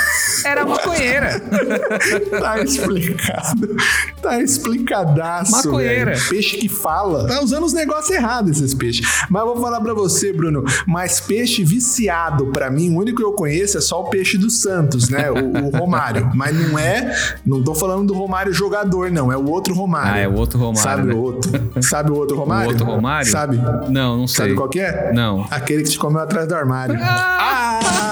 Era 0.50 0.66
maconheira. 0.66 1.40
Tá 2.40 2.58
explicado. 2.60 3.76
Tá 4.22 4.40
explicadaço. 4.40 5.52
Maconheira. 5.52 6.12
velho. 6.14 6.28
Peixe 6.28 6.56
que 6.56 6.68
fala. 6.68 7.26
Tá 7.26 7.40
usando 7.42 7.64
os 7.64 7.72
negócios 7.72 8.10
errados 8.10 8.56
esses 8.58 8.74
peixes. 8.74 9.06
Mas 9.28 9.42
eu 9.42 9.48
vou 9.54 9.60
falar 9.62 9.80
pra 9.80 9.92
você, 9.94 10.32
Bruno. 10.32 10.64
Mas 10.86 11.20
peixe 11.20 11.62
viciado, 11.64 12.46
pra 12.46 12.70
mim, 12.70 12.94
o 12.94 12.98
único 12.98 13.18
que 13.18 13.24
eu 13.24 13.32
conheço 13.32 13.78
é 13.78 13.80
só 13.80 14.00
o 14.00 14.10
peixe 14.10 14.38
do 14.38 14.48
Santos, 14.50 15.08
né? 15.08 15.30
O, 15.30 15.66
o 15.66 15.70
Romário. 15.70 16.30
Mas 16.34 16.54
não 16.54 16.78
é. 16.78 17.14
Não 17.44 17.62
tô 17.62 17.74
falando 17.74 18.06
do 18.08 18.14
Romário 18.14 18.52
jogador, 18.52 19.10
não. 19.10 19.30
É 19.30 19.36
o 19.36 19.48
outro 19.48 19.74
Romário. 19.74 20.12
Ah, 20.14 20.18
é 20.18 20.28
o 20.28 20.34
outro 20.34 20.58
Romário, 20.58 20.82
Sabe 20.82 21.02
né? 21.08 21.14
o 21.14 21.18
outro? 21.18 21.50
Sabe 21.82 22.10
o 22.10 22.14
outro 22.16 22.36
Romário? 22.36 22.70
O 22.70 22.72
outro 22.72 22.86
Romário? 22.86 23.30
Sabe? 23.30 23.56
Não, 23.88 24.16
não 24.18 24.26
sei. 24.26 24.44
Sabe 24.46 24.54
qual 24.54 24.68
que 24.68 24.80
é? 24.80 25.12
Não. 25.12 25.46
Aquele 25.50 25.82
que 25.82 25.90
te 25.90 25.98
comeu 25.98 26.20
atrás 26.20 26.46
do 26.48 26.54
armário. 26.54 26.98
Ah! 27.00 28.09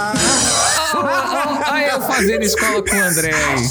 Olha 1.79 1.93
eu 1.93 2.01
fazendo 2.01 2.43
escola 2.43 2.83
com 2.83 2.97
o 2.97 3.01
André 3.01 3.31
aí. 3.33 3.69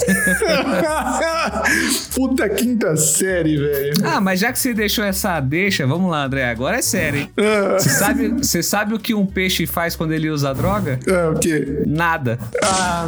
Puta 2.15 2.49
quinta 2.49 2.95
série, 2.95 3.57
velho. 3.57 3.93
Ah, 4.03 4.21
mas 4.21 4.39
já 4.39 4.51
que 4.51 4.59
você 4.59 4.73
deixou 4.73 5.03
essa 5.03 5.39
deixa, 5.39 5.85
vamos 5.85 6.09
lá, 6.09 6.25
André. 6.25 6.49
Agora 6.49 6.77
é 6.77 6.81
sério, 6.81 7.19
hein? 7.21 7.31
Você 7.73 7.89
sabe, 7.89 8.29
você 8.29 8.63
sabe 8.63 8.93
o 8.93 8.99
que 8.99 9.13
um 9.13 9.25
peixe 9.25 9.65
faz 9.65 9.95
quando 9.95 10.13
ele 10.13 10.29
usa 10.29 10.53
droga? 10.53 10.99
É, 11.05 11.27
o 11.27 11.35
quê? 11.35 11.83
Nada. 11.85 12.39
Ah, 12.63 13.05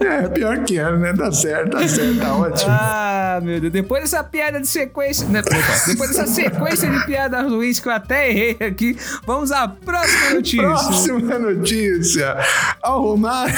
não. 0.00 0.06
é, 0.06 0.28
pior 0.28 0.64
que 0.64 0.78
é, 0.78 0.90
né? 0.96 1.12
Tá 1.14 1.32
certo, 1.32 1.70
tá 1.72 1.88
certo, 1.88 2.18
tá 2.18 2.34
ótimo. 2.34 2.70
Ah, 2.70 3.40
meu 3.42 3.60
Deus. 3.60 3.72
Depois 3.72 4.02
dessa 4.02 4.22
piada 4.24 4.60
de 4.60 4.68
sequência. 4.68 5.26
Né, 5.28 5.42
depois 5.86 6.10
dessa 6.10 6.26
sequência 6.26 6.88
de 6.90 7.06
piadas 7.06 7.44
ruins 7.50 7.80
que 7.80 7.88
eu 7.88 7.92
até 7.92 8.30
errei 8.30 8.56
aqui, 8.60 8.96
vamos 9.26 9.50
à 9.52 9.66
próxima 9.68 10.30
notícia. 10.30 10.62
Próxima 10.62 11.38
notícia. 11.38 12.35
Romário. 12.84 13.54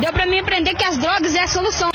Deu 0.00 0.12
pra 0.12 0.26
mim 0.26 0.38
aprender 0.40 0.74
que 0.74 0.84
as 0.84 0.98
drogas 0.98 1.34
é 1.34 1.42
a 1.42 1.48
solução. 1.48 1.90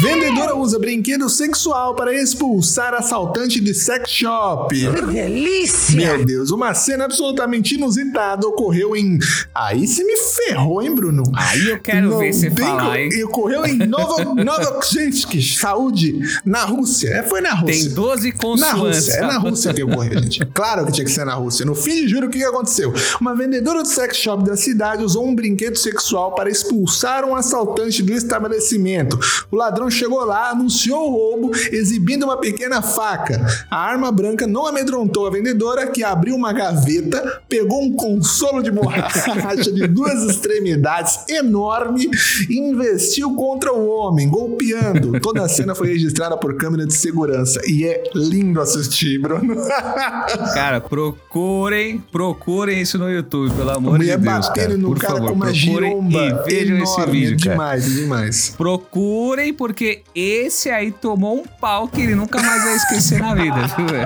Vendedor 0.00 0.28
vendedora 0.28 0.54
usa 0.56 0.78
brinquedo 0.78 1.28
sexual 1.28 1.94
para 1.96 2.14
expulsar 2.14 2.94
assaltante 2.94 3.60
de 3.60 3.74
sex 3.74 4.08
shop. 4.10 4.74
Delícia! 5.12 5.96
Meu 5.96 6.24
Deus, 6.24 6.50
uma 6.50 6.72
cena 6.74 7.04
absolutamente 7.06 7.74
inusitada 7.74 8.46
ocorreu 8.46 8.94
em. 8.94 9.18
Aí 9.54 9.86
você 9.88 10.04
me 10.04 10.16
ferrou, 10.16 10.80
hein, 10.82 10.94
Bruno? 10.94 11.24
Aí 11.34 11.68
eu 11.68 11.80
quero 11.80 12.18
ver 12.18 12.32
você 12.32 12.50
tem 12.50 12.64
falar, 12.64 13.00
hein? 13.00 13.24
Ocorreu 13.24 13.66
em 13.66 13.78
Novo- 13.78 14.34
Novosibirsk, 14.44 15.32
saúde, 15.58 16.20
na 16.44 16.64
Rússia. 16.64 17.08
É, 17.08 17.22
foi 17.24 17.40
na 17.40 17.54
Rússia. 17.54 17.84
Tem 17.86 17.94
12 17.94 18.28
Na 18.30 18.36
consoantes. 18.38 18.78
Rússia, 19.06 19.12
é 19.14 19.20
na 19.22 19.38
Rússia 19.38 19.74
que 19.74 19.82
ocorreu, 19.82 20.22
gente. 20.22 20.46
Claro 20.46 20.86
que 20.86 20.92
tinha 20.92 21.04
que 21.04 21.10
ser 21.10 21.24
na 21.24 21.34
Rússia. 21.34 21.64
No 21.66 21.74
fim 21.74 22.02
de 22.02 22.08
julho, 22.08 22.28
o 22.28 22.30
que 22.30 22.38
que 22.38 22.44
aconteceu? 22.44 22.92
Uma 23.20 23.34
vendedora 23.34 23.82
do 23.82 23.88
sex 23.88 24.16
shop 24.16 24.44
da 24.44 24.56
cidade 24.56 25.02
usou 25.02 25.26
um 25.26 25.34
brinquedo 25.34 25.76
sexual 25.76 26.34
para 26.34 26.48
expulsar 26.50 27.24
um 27.24 27.34
assaltante 27.34 28.02
do 28.02 28.12
estabelecimento. 28.12 29.18
O 29.50 29.56
ladrão 29.56 29.87
chegou 29.90 30.24
lá, 30.24 30.50
anunciou 30.50 31.08
o 31.08 31.10
roubo, 31.10 31.56
exibindo 31.72 32.24
uma 32.24 32.36
pequena 32.36 32.82
faca. 32.82 33.44
A 33.70 33.78
arma 33.78 34.10
branca 34.10 34.46
não 34.46 34.66
amedrontou 34.66 35.26
a 35.26 35.30
vendedora, 35.30 35.86
que 35.86 36.02
abriu 36.02 36.34
uma 36.34 36.52
gaveta, 36.52 37.42
pegou 37.48 37.82
um 37.82 37.92
consolo 37.92 38.62
de 38.62 38.70
borracha 38.70 39.70
de 39.72 39.86
duas 39.86 40.22
extremidades 40.22 41.28
enorme 41.28 42.10
e 42.48 42.58
investiu 42.58 43.34
contra 43.34 43.72
o 43.72 43.88
homem, 43.88 44.28
golpeando. 44.28 45.18
Toda 45.20 45.42
a 45.42 45.48
cena 45.48 45.74
foi 45.74 45.88
registrada 45.88 46.36
por 46.36 46.56
câmera 46.56 46.86
de 46.86 46.94
segurança 46.94 47.60
e 47.66 47.84
é 47.84 48.02
lindo 48.14 48.60
assistir, 48.60 49.18
Bruno. 49.18 49.56
Cara, 50.54 50.80
procurem, 50.80 52.02
procurem 52.10 52.80
isso 52.80 52.98
no 52.98 53.10
YouTube, 53.10 53.54
pelo 53.54 53.70
amor 53.70 53.92
de 53.92 53.98
Mulher 53.98 54.18
Deus, 54.18 54.48
batendo 54.48 54.66
cara. 54.66 54.76
no 54.78 54.88
Por 54.88 54.98
cara 54.98 55.14
favor, 55.14 55.28
com 55.28 55.34
uma 55.34 55.52
giromba 55.52 56.18
e 56.18 56.50
vejam 56.50 56.76
enorme, 56.76 56.82
esse 56.82 57.10
vídeo, 57.10 57.38
cara. 57.38 57.50
demais, 57.52 57.84
demais. 57.92 58.54
Procurem, 58.56 59.52
porque 59.52 59.77
esse 60.14 60.70
aí 60.70 60.90
tomou 60.92 61.38
um 61.40 61.44
pau 61.60 61.88
que 61.88 62.00
ele 62.00 62.14
nunca 62.14 62.40
mais 62.42 62.62
vai 62.64 62.76
esquecer 62.76 63.20
na 63.20 63.34
vida? 63.34 63.54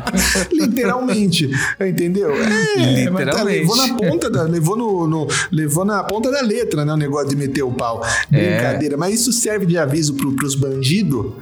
Literalmente, 0.53 1.51
entendeu? 1.81 2.33
É, 2.35 3.05
tá, 3.05 3.11
Literalmente. 3.11 3.59
levou 3.61 3.77
na 3.77 3.95
ponta 3.95 4.31
da, 4.31 4.43
levou 4.43 4.77
no, 4.77 5.07
no- 5.07 5.27
levou 5.51 5.85
na 5.85 6.03
ponta 6.05 6.31
da 6.31 6.41
letra, 6.43 6.85
né, 6.85 6.93
o 6.93 6.97
negócio 6.97 7.29
de 7.29 7.37
meter 7.37 7.63
o 7.63 7.73
pau. 7.73 8.05
É. 8.33 8.57
Brincadeira, 8.57 8.97
mas 8.97 9.15
isso 9.15 9.33
serve 9.33 9.67
de 9.67 9.79
aviso 9.79 10.15
pro, 10.15 10.33
pros 10.33 10.55
bandidos 10.55 11.33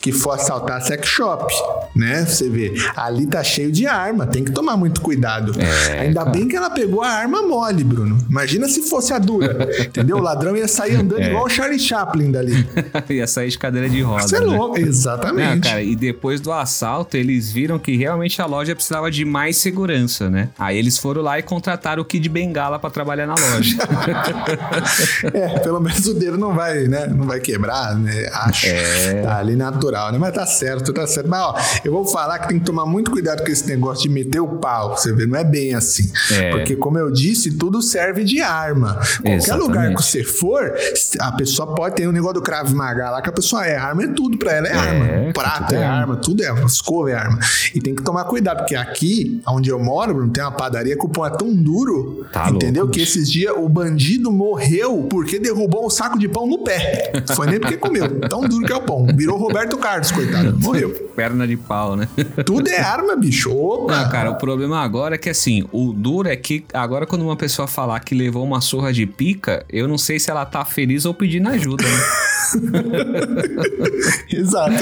que 0.00 0.12
for 0.12 0.30
assaltar 0.32 0.80
sex 0.82 1.06
shop, 1.06 1.52
né? 1.94 2.24
Você 2.24 2.48
vê, 2.48 2.72
ali 2.96 3.26
tá 3.26 3.42
cheio 3.44 3.70
de 3.70 3.86
arma, 3.86 4.26
tem 4.26 4.42
que 4.42 4.50
tomar 4.50 4.76
muito 4.76 5.00
cuidado. 5.02 5.52
É, 5.60 6.00
Ainda 6.00 6.24
bem 6.24 6.48
que 6.48 6.56
ela 6.56 6.70
pegou 6.70 7.02
a 7.02 7.08
arma 7.08 7.42
mole, 7.42 7.84
Bruno. 7.84 8.16
Imagina 8.28 8.66
se 8.68 8.82
fosse 8.88 9.12
a 9.12 9.18
dura, 9.18 9.68
entendeu? 9.84 10.16
O 10.16 10.20
ladrão 10.22 10.56
ia 10.56 10.66
sair 10.68 10.96
andando 10.96 11.20
É. 11.20 11.28
igual 11.28 11.44
o 11.44 11.48
Charlie 11.50 11.78
Chaplin 11.78 12.30
dali. 12.30 12.66
Ia 13.10 13.26
sair 13.26 13.48
de 13.50 13.58
cadeira 13.58 13.88
de 13.90 14.00
roda. 14.00 14.22
Você 14.26 14.36
é 14.36 14.40
né? 14.40 14.46
louco, 14.46 14.78
exatamente. 14.78 15.54
Não, 15.54 15.60
cara, 15.60 15.82
e 15.82 15.94
depois 15.96 16.40
do 16.40 16.52
assalto, 16.52 17.16
eles 17.16 17.50
viram 17.52 17.78
que 17.78 17.96
realmente 17.96 18.40
a 18.40 18.46
loja 18.46 18.74
precisava 18.74 19.10
de 19.10 19.24
mais 19.24 19.56
segurança, 19.58 20.30
né? 20.30 20.48
Aí 20.58 20.78
eles 20.78 20.96
foram 20.96 21.20
lá 21.22 21.38
e 21.38 21.42
contrataram 21.42 22.02
o 22.02 22.04
Kid 22.04 22.28
Bengala 22.28 22.78
pra 22.78 22.88
trabalhar 22.88 23.26
na 23.26 23.34
loja. 23.34 23.76
É, 25.34 25.58
pelo 25.60 25.80
menos 25.80 26.06
o 26.06 26.14
dedo 26.14 26.38
não 26.38 26.54
vai, 26.54 26.84
né? 26.88 27.06
Não 27.06 27.26
vai 27.26 27.40
quebrar, 27.40 27.94
né? 27.96 28.28
Acho. 28.32 28.66
É. 28.66 29.22
Tá 29.22 29.38
ali 29.38 29.56
natural, 29.90 30.12
né? 30.12 30.18
Mas 30.18 30.32
tá 30.32 30.46
certo, 30.46 30.92
tá 30.92 31.06
certo. 31.06 31.28
Mas, 31.28 31.40
ó, 31.40 31.54
eu 31.84 31.92
vou 31.92 32.04
falar 32.06 32.38
que 32.38 32.48
tem 32.48 32.58
que 32.58 32.64
tomar 32.64 32.86
muito 32.86 33.10
cuidado 33.10 33.42
com 33.44 33.50
esse 33.50 33.66
negócio 33.68 34.02
de 34.02 34.08
meter 34.08 34.40
o 34.40 34.48
pau. 34.58 34.96
Você 34.96 35.12
vê, 35.12 35.26
não 35.26 35.36
é 35.38 35.44
bem 35.44 35.74
assim. 35.74 36.10
É. 36.32 36.50
Porque, 36.50 36.76
como 36.76 36.98
eu 36.98 37.10
disse, 37.10 37.56
tudo 37.56 37.82
serve 37.82 38.24
de 38.24 38.40
arma. 38.40 38.94
Qualquer 38.94 39.34
Exatamente. 39.34 39.66
lugar 39.68 39.94
que 39.94 40.02
você 40.02 40.22
for, 40.22 40.72
a 41.20 41.32
pessoa 41.32 41.74
pode 41.74 41.96
ter 41.96 42.08
um 42.08 42.12
negócio 42.12 42.34
do 42.34 42.42
Krav 42.42 42.72
Maga 42.72 43.10
lá, 43.10 43.22
que 43.22 43.28
a 43.28 43.32
pessoa 43.32 43.66
é 43.66 43.76
arma, 43.76 44.04
é 44.04 44.08
tudo 44.08 44.38
pra 44.38 44.52
ela, 44.52 44.68
é, 44.68 44.72
arma. 44.74 45.32
Prato 45.32 45.74
é 45.74 45.78
é 45.78 45.84
arma. 45.84 46.00
arma, 46.00 46.16
tudo 46.16 46.42
é 46.42 46.64
escova 46.64 47.10
é 47.10 47.14
arma. 47.14 47.38
E 47.74 47.80
tem 47.80 47.94
que 47.94 48.02
tomar 48.02 48.24
cuidado, 48.24 48.58
porque 48.58 48.76
aqui, 48.76 49.40
onde 49.46 49.70
eu 49.70 49.78
moro, 49.78 50.14
Bruno, 50.14 50.32
tem 50.32 50.42
uma 50.42 50.52
padaria 50.52 50.96
que 50.96 51.04
o 51.04 51.08
pão 51.08 51.26
é 51.26 51.30
tão 51.30 51.52
duro, 51.54 52.26
Tá 52.32 52.48
entendeu? 52.50 52.84
louco, 52.84 52.94
que 52.94 53.02
esses 53.02 53.30
dias 53.30 53.52
o 53.56 53.68
bandido 53.68 54.30
morreu 54.30 55.06
porque 55.10 55.38
derrubou 55.38 55.84
um 55.86 55.90
saco 55.90 56.18
de 56.18 56.28
pão 56.28 56.46
no 56.46 56.62
pé. 56.62 57.12
Foi 57.34 57.46
nem 57.46 57.58
porque 57.58 57.76
comeu. 57.76 58.20
Tão 58.28 58.42
duro 58.42 58.64
que 58.66 58.72
é 58.72 58.76
o 58.76 58.82
pão. 58.82 59.06
Virou 59.16 59.38
Roberto 59.38 59.76
Carlos, 59.80 60.12
coitado. 60.12 60.58
Morreu. 60.60 60.90
Perna 61.16 61.46
de 61.46 61.56
pau, 61.56 61.96
né? 61.96 62.08
Tudo 62.46 62.68
é 62.68 62.80
arma, 62.80 63.16
bicho. 63.16 63.50
Opa! 63.52 63.96
Não, 63.96 64.10
cara, 64.10 64.30
o 64.30 64.36
problema 64.36 64.80
agora 64.80 65.16
é 65.16 65.18
que 65.18 65.28
assim, 65.28 65.66
o 65.72 65.92
duro 65.92 66.28
é 66.28 66.36
que 66.36 66.64
agora 66.72 67.06
quando 67.06 67.22
uma 67.22 67.36
pessoa 67.36 67.66
falar 67.66 68.00
que 68.00 68.14
levou 68.14 68.44
uma 68.44 68.60
surra 68.60 68.92
de 68.92 69.06
pica, 69.06 69.64
eu 69.68 69.88
não 69.88 69.98
sei 69.98 70.18
se 70.18 70.30
ela 70.30 70.44
tá 70.46 70.64
feliz 70.64 71.04
ou 71.04 71.12
pedindo 71.12 71.48
ajuda, 71.48 71.84
né? 71.84 71.90
Exato. 74.30 74.72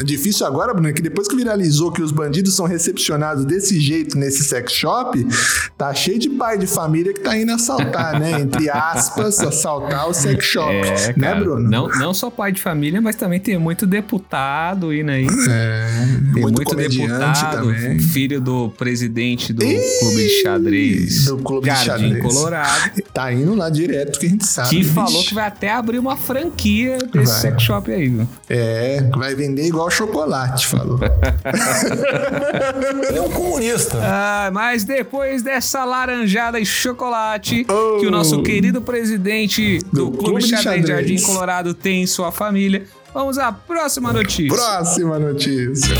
É 0.00 0.04
difícil 0.04 0.46
agora, 0.46 0.72
Bruno, 0.72 0.88
é 0.88 0.92
que 0.92 1.02
depois 1.02 1.28
que 1.28 1.36
viralizou 1.36 1.92
que 1.92 2.02
os 2.02 2.12
bandidos 2.12 2.54
são 2.54 2.66
recepcionados 2.66 3.44
desse 3.44 3.80
jeito 3.80 4.18
nesse 4.18 4.44
sex 4.44 4.72
shop, 4.72 5.26
tá 5.76 5.92
cheio 5.94 6.18
de 6.18 6.30
pai 6.30 6.58
de 6.58 6.66
família 6.66 7.12
que 7.12 7.20
tá 7.20 7.36
indo 7.36 7.52
assaltar, 7.52 8.18
né? 8.18 8.40
Entre 8.40 8.68
aspas, 8.70 9.40
assaltar 9.40 10.08
o 10.08 10.14
sex 10.14 10.44
shop. 10.44 10.74
É, 10.74 11.14
né, 11.16 11.34
Bruno? 11.34 11.68
Não, 11.68 11.88
não 11.88 12.14
só 12.14 12.30
pai 12.30 12.52
de 12.52 12.60
família, 12.60 13.00
mas 13.00 13.16
também 13.16 13.40
tem 13.40 13.58
muito 13.58 13.86
deputado 13.86 14.92
indo 14.92 15.10
aí. 15.10 15.26
tem 15.26 16.42
muito 16.42 16.56
muito, 16.56 16.74
deputado, 16.74 17.66
também. 17.72 17.98
filho 17.98 18.40
do 18.40 18.68
presidente 18.70 19.52
do 19.52 19.64
Ih, 19.64 19.80
clube 20.00 20.16
de 20.16 20.42
xadrez, 20.42 21.24
do 21.26 21.38
clube 21.38 21.70
de 21.70 21.84
Jardim 21.84 22.08
xadrez. 22.14 22.34
Colorado, 22.34 23.02
Tá 23.12 23.32
indo 23.32 23.54
lá 23.54 23.70
direto, 23.70 24.18
que 24.18 24.26
a 24.26 24.28
gente 24.28 24.46
sabe. 24.46 24.70
que 24.70 24.84
falou 24.84 25.22
que 25.24 25.34
vai 25.34 25.46
até 25.46 25.70
abrir 25.72 25.98
uma 25.98 26.16
franquia 26.16 26.98
desse 27.16 27.32
Vai. 27.32 27.40
sex 27.42 27.62
shop 27.62 27.92
aí. 27.92 28.08
viu? 28.08 28.28
É, 28.48 29.02
vai 29.16 29.34
vender 29.34 29.66
igual 29.66 29.90
chocolate, 29.90 30.66
falou. 30.66 30.98
Ele 33.08 33.18
é 33.18 33.22
um 33.22 33.30
comunista. 33.30 33.98
Ah, 34.02 34.50
mas 34.52 34.84
depois 34.84 35.42
dessa 35.42 35.84
laranjada 35.84 36.58
e 36.60 36.66
chocolate 36.66 37.66
Oh. 37.68 37.98
que 38.00 38.06
o 38.06 38.10
nosso 38.10 38.42
querido 38.42 38.80
presidente 38.80 39.78
do, 39.92 40.06
Do 40.06 40.10
Clube, 40.12 40.24
Clube 40.24 40.40
de 40.42 40.46
de 40.46 40.56
Xadrez, 40.62 40.86
Xadrez. 40.86 41.08
Jardim 41.08 41.22
Colorado 41.26 41.74
tem 41.74 42.02
em 42.02 42.06
sua 42.06 42.30
família, 42.32 42.84
vamos 43.12 43.38
à 43.38 43.52
próxima 43.52 44.12
notícia. 44.12 44.54
Próxima 44.54 45.18
notícia. 45.18 45.94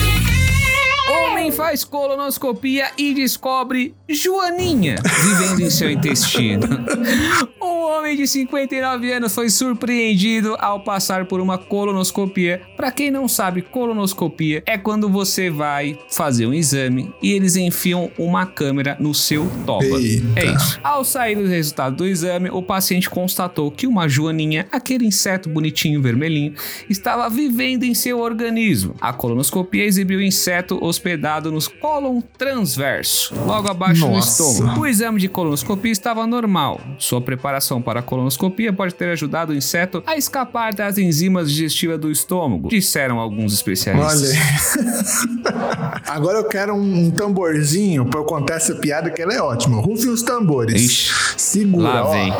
Homem 1.47 1.57
faz 1.57 1.85
colonoscopia 1.85 2.91
e 2.99 3.15
descobre 3.15 3.95
Joaninha 4.09 4.97
vivendo 5.05 5.61
em 5.61 5.71
seu 5.71 5.89
intestino. 5.89 6.67
Um 7.67 7.99
homem 7.99 8.17
de 8.17 8.29
59 8.29 9.13
anos 9.13 9.35
foi 9.35 9.49
surpreendido 9.49 10.57
ao 10.61 10.85
passar 10.85 11.25
por 11.25 11.41
uma 11.41 11.59
colonoscopia. 11.59 12.63
Pra 12.77 12.93
quem 12.93 13.11
não 13.11 13.27
sabe, 13.27 13.61
colonoscopia 13.61 14.63
é 14.67 14.79
quando 14.79 15.09
você 15.09 15.51
vai 15.51 15.99
fazer 16.09 16.47
um 16.47 16.55
exame 16.55 17.13
e 17.21 17.33
eles 17.33 17.57
enfiam 17.57 18.11
uma 18.17 18.47
câmera 18.47 18.97
no 19.01 19.13
seu 19.13 19.51
toba. 19.65 19.85
Eita. 19.85 20.41
É 20.41 20.45
isso. 20.45 20.79
Ao 20.83 21.05
sair 21.05 21.37
o 21.39 21.47
resultado 21.47 21.97
do 21.97 22.07
exame, 22.07 22.51
o 22.51 22.63
paciente 22.63 23.11
constatou 23.11 23.71
que 23.71 23.87
uma 23.87 24.09
joaninha, 24.09 24.69
aquele 24.71 25.07
inseto 25.07 25.49
bonitinho 25.49 26.01
vermelhinho, 26.01 26.55
estava 26.89 27.29
vivendo 27.29 27.83
em 27.83 27.95
seu 27.95 28.21
organismo. 28.21 28.95
A 29.01 29.13
colonoscopia 29.13 29.85
exibiu 29.85 30.21
o 30.21 30.23
inseto 30.23 30.79
hospedado 30.85 31.36
no 31.41 31.61
cólon 31.81 32.21
transverso, 32.39 33.35
logo 33.47 33.69
abaixo 33.71 34.09
Nossa. 34.09 34.43
do 34.43 34.49
estômago. 34.51 34.81
O 34.81 34.87
exame 34.87 35.21
de 35.21 35.29
colonoscopia 35.29 35.93
estava 35.93 36.27
normal. 36.27 36.81
Sua 36.99 37.21
preparação 37.21 37.81
para 37.81 38.01
a 38.01 38.03
colonoscopia 38.03 38.73
pode 38.73 38.95
ter 38.95 39.11
ajudado 39.11 39.53
o 39.53 39.55
inseto 39.55 40.03
a 40.07 40.17
escapar 40.17 40.75
das 40.75 40.99
enzimas 40.99 41.51
digestivas 41.51 42.01
do 42.01 42.11
estômago, 42.11 42.69
disseram 42.69 43.19
alguns 43.19 43.53
especialistas. 43.53 44.77
Olha. 44.77 46.03
Agora 46.07 46.39
eu 46.39 46.45
quero 46.49 46.75
um, 46.75 47.07
um 47.07 47.11
tamborzinho 47.11 48.05
pra 48.07 48.21
eu 48.21 48.25
contar 48.25 48.55
essa 48.55 48.75
piada 48.75 49.11
que 49.11 49.21
ela 49.21 49.35
é 49.35 49.41
ótima. 49.41 49.81
Rufem 49.81 50.11
os 50.11 50.23
tambores. 50.23 50.81
Ixi, 50.81 51.13
Segura, 51.37 51.89
Lá 51.89 52.05
ó. 52.05 52.11
vem. 52.13 52.33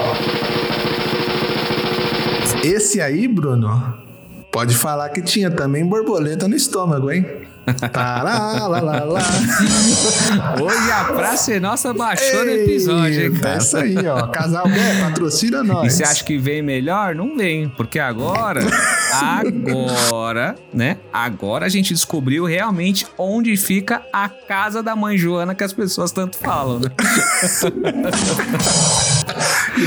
Esse 2.65 3.01
aí, 3.01 3.29
Bruno, 3.29 3.95
pode 4.51 4.75
falar 4.75 5.09
que 5.11 5.23
tinha 5.23 5.51
também 5.51 5.85
borboleta 5.85 6.49
no 6.49 6.57
estômago, 6.57 7.11
hein? 7.11 7.25
Tará, 7.93 8.67
lá, 8.69 8.81
lá, 8.81 9.05
lá. 9.05 9.21
Hoje 10.61 10.93
a 10.93 11.05
praça 11.05 11.55
é 11.55 11.61
nossa 11.61 11.93
baixou 11.93 12.45
no 12.45 12.51
episódio, 12.53 13.25
hein, 13.27 13.33
cara? 13.33 13.55
É 13.55 13.59
isso 13.59 13.77
aí, 13.77 14.07
ó. 14.07 14.29
Casal 14.29 14.69
Bé, 14.69 15.01
patrocina 15.01 15.65
nós. 15.65 15.93
E 15.93 15.97
você 15.97 16.05
acha 16.05 16.25
que 16.25 16.39
vem 16.39 16.63
melhor? 16.63 17.15
Não 17.15 17.37
vem, 17.37 17.69
porque 17.69 17.99
agora, 17.99 18.61
agora, 19.23 20.55
né? 20.73 20.99
Agora 21.13 21.67
a 21.67 21.69
gente 21.69 21.93
descobriu 21.93 22.45
realmente 22.45 23.07
onde 23.19 23.57
fica 23.57 24.03
a 24.13 24.29
casa 24.29 24.83
da 24.83 24.95
mãe 24.97 25.17
Joana 25.17 25.55
que 25.55 25.65
as 25.65 25.73
pessoas 25.73 26.13
tanto 26.13 26.37
falam, 26.37 26.81
né? 26.81 26.89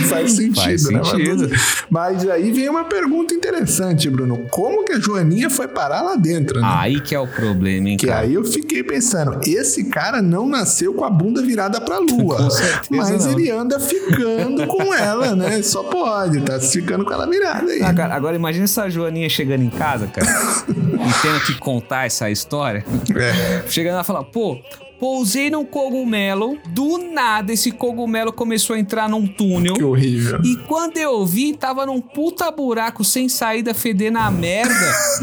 Faz 0.08 0.34
sentido, 0.34 0.56
Faz 0.56 0.90
né? 0.90 1.04
sentido. 1.04 1.50
Mas 1.90 2.28
aí 2.30 2.52
vem 2.52 2.70
uma 2.70 2.84
pergunta 2.84 3.34
interessante, 3.34 4.10
Bruno. 4.10 4.46
Como 4.52 4.86
que 4.86 4.94
a 4.94 5.00
Joaninha 5.00 5.50
foi 5.50 5.68
parar 5.68 6.02
lá 6.02 6.16
dentro, 6.16 6.62
né? 6.62 6.68
Aí 6.70 7.02
que 7.02 7.16
é 7.16 7.20
o 7.20 7.28
problema, 7.28 7.90
hein, 7.90 7.98
Que 7.98 8.08
cara? 8.08 8.22
aí 8.22 8.34
eu 8.36 8.44
fiquei 8.44 8.84
pensando, 8.84 9.40
esse 9.46 9.86
cara 9.86 10.22
não 10.22 10.48
nasceu 10.48 10.94
com 10.94 11.04
a 11.04 11.10
bunda 11.10 11.42
virada 11.42 11.82
pra 11.82 11.98
lua. 11.98 12.48
Mas 12.90 13.26
não. 13.26 13.32
ele 13.32 13.50
anda 13.50 13.80
ficando 13.80 14.68
com 14.68 14.94
ela, 14.94 15.36
né? 15.36 15.62
Só 15.64 15.84
pode, 15.84 16.42
tá 16.42 16.60
ficando 16.60 17.04
com 17.04 17.12
ela 17.14 17.28
virada 17.28 17.72
aí. 17.72 17.82
Ah, 17.82 17.94
cara, 17.94 18.16
agora 18.16 18.36
imagina 18.36 18.66
essa 18.66 18.90
Joaninha 18.90 19.19
Chegando 19.28 19.64
em 19.64 19.70
casa, 19.70 20.08
cara, 20.08 20.28
e 20.70 21.22
tendo 21.22 21.40
que 21.46 21.58
contar 21.58 22.06
essa 22.06 22.30
história. 22.30 22.86
É. 23.16 23.68
Chegando 23.68 23.96
lá 23.96 24.02
e 24.02 24.06
falar, 24.06 24.24
pô, 24.24 24.60
pousei 25.00 25.50
num 25.50 25.64
cogumelo, 25.66 26.58
do 26.68 26.98
nada 27.14 27.54
esse 27.54 27.72
cogumelo 27.72 28.32
começou 28.34 28.76
a 28.76 28.80
entrar 28.80 29.08
num 29.10 29.26
túnel. 29.26 29.74
Que 29.74 29.84
horrível. 29.84 30.40
E 30.44 30.56
quando 30.68 30.98
eu 30.98 31.26
vi, 31.26 31.54
tava 31.54 31.86
num 31.86 32.02
puta 32.02 32.50
buraco 32.52 33.04
sem 33.04 33.30
saída, 33.30 33.74
fedendo 33.74 34.18
a 34.18 34.30
merda. 34.30 34.74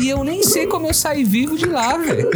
e 0.00 0.08
eu 0.08 0.24
nem 0.24 0.42
sei 0.42 0.66
como 0.66 0.86
eu 0.86 0.94
saí 0.94 1.24
vivo 1.24 1.56
de 1.56 1.66
lá, 1.66 1.96
velho. 1.98 2.30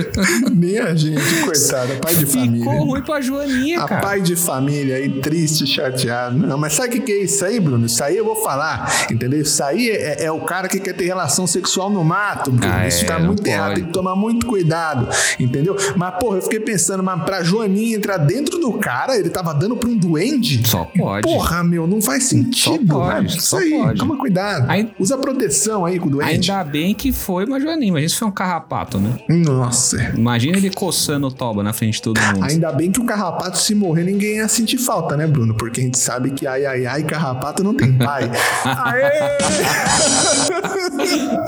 Nem 0.55 0.79
a 0.79 0.95
gente, 0.95 1.21
coitada, 1.45 1.97
pai 1.97 2.15
de 2.17 2.27
Ficou 2.27 2.41
família. 2.45 2.81
ruim 2.81 3.03
pra 3.03 3.21
Joaninha, 3.21 3.81
A 3.83 3.87
cara. 3.89 4.01
pai 4.01 4.21
de 4.21 4.37
família 4.37 4.97
aí, 4.97 5.21
triste, 5.21 5.67
chateado. 5.67 6.37
Não, 6.39 6.59
mas 6.59 6.75
sabe 6.75 6.99
o 6.99 7.03
que, 7.03 7.13
é 7.13 7.23
isso 7.25 7.45
aí, 7.45 7.59
Bruno? 7.59 7.87
Isso 7.87 8.03
aí 8.03 8.17
eu 8.17 8.25
vou 8.25 8.37
falar, 8.43 9.07
entendeu? 9.11 9.41
Isso 9.41 9.63
aí 9.63 9.89
é, 9.91 10.25
é 10.25 10.33
o 10.33 10.41
cara 10.41 10.69
que 10.69 10.79
quer 10.79 10.95
ter 10.95 11.05
relação 11.07 11.47
sexual 11.47 11.91
no 11.91 12.05
mato, 12.05 12.51
Bruno. 12.51 12.73
Ah, 12.73 12.87
isso 12.87 13.05
é, 13.05 13.07
tá 13.07 13.19
muito 13.19 13.47
errado, 13.47 13.75
tem 13.77 13.85
que 13.85 13.93
tomar 13.93 14.15
muito 14.15 14.47
cuidado, 14.47 15.09
entendeu? 15.39 15.77
Mas, 15.97 16.15
porra, 16.19 16.37
eu 16.39 16.43
fiquei 16.43 16.61
pensando, 16.61 17.03
mas 17.03 17.23
pra 17.31 17.45
Joaninha 17.45 17.97
entrar 17.97 18.17
dentro 18.17 18.59
do 18.59 18.73
cara, 18.73 19.17
ele 19.17 19.31
tava 19.31 19.55
dando 19.55 19.77
pra 19.77 19.89
um 19.89 19.97
duende? 19.97 20.67
Só 20.67 20.85
pode. 20.85 21.23
Porra, 21.23 21.63
meu, 21.63 21.87
não 21.87 22.03
faz 22.03 22.25
sentido. 22.25 22.93
Só 22.93 22.99
pode, 22.99 23.21
né? 23.21 23.27
Isso 23.29 23.41
só 23.43 23.59
aí, 23.59 23.71
pode. 23.71 23.99
toma 24.01 24.17
cuidado. 24.17 24.69
Aí- 24.69 24.91
Usa 24.99 25.17
proteção 25.17 25.85
aí 25.85 26.01
com 26.01 26.09
o 26.09 26.11
duende. 26.11 26.51
Ainda 26.51 26.65
bem 26.65 26.93
que 26.93 27.13
foi 27.13 27.45
uma 27.45 27.61
Joaninha, 27.61 27.93
mas 27.93 28.07
isso 28.07 28.19
foi 28.19 28.27
um 28.27 28.33
carrapato, 28.33 28.99
né? 28.99 29.17
Nossa. 29.29 30.11
Imagina 30.17 30.57
ele 30.57 30.71
coçando 30.71 31.29
o 31.29 31.31
toba 31.33 31.63
na 31.63 31.73
frente 31.73 31.95
de 31.95 32.03
todo 32.03 32.21
mundo. 32.21 32.45
Ainda 32.45 32.73
bem 32.73 32.91
que 32.91 32.99
o 33.01 33.05
carrapato, 33.05 33.59
se 33.59 33.77
morrer, 33.77 34.03
ninguém 34.03 34.39
ia 34.39 34.49
sentir 34.49 34.79
falta, 34.79 35.17
né, 35.17 35.25
Bruno? 35.29 35.55
Porque 35.55 35.81
a 35.81 35.85
gente 35.85 35.99
sabe 35.99 36.33
que 36.33 36.49
ai, 36.49 36.67
ai, 36.67 36.85
ai, 36.87 37.05
carrapato 37.05 37.63
não 37.63 37.75
tem 37.75 37.93
pai. 37.93 38.29
Aê! 38.67 39.39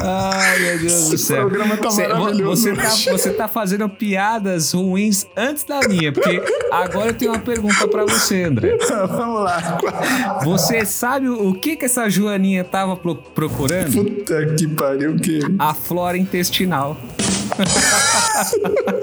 Ai, 0.05 0.59
meu 0.61 0.79
Deus 0.79 1.09
do 1.09 1.15
Esse 1.15 1.19
céu. 1.19 1.47
programa 1.49 1.77
tá 1.77 1.91
Cê- 1.91 2.09
vo- 2.09 2.19
maravilhoso 2.21 2.62
Você 2.62 2.75
tá, 2.75 2.89
hoje. 2.89 3.11
você 3.11 3.31
tá 3.31 3.49
fazendo 3.49 3.89
piadas 3.89 4.73
ruins 4.73 5.27
antes 5.37 5.65
da 5.65 5.72
minha, 5.88 6.12
porque 6.12 6.43
agora 6.71 7.09
eu 7.11 7.14
tenho 7.14 7.33
uma 7.33 7.41
pergunta 7.41 7.87
pra 7.88 8.05
você, 8.05 8.45
André. 8.45 8.76
Vamos 9.09 9.43
lá. 9.43 9.79
Você 10.45 10.85
sabe 10.85 11.29
o 11.29 11.52
que 11.55 11.76
que 11.76 11.85
essa 11.85 12.09
Joaninha 12.09 12.64
tava 12.64 12.97
pro- 12.97 13.14
procurando? 13.17 13.93
Puta 14.05 14.47
que 14.55 14.67
pariu, 14.69 15.17
que. 15.17 15.41
A 15.59 15.75
flora 15.75 16.17
intestinal. 16.19 16.97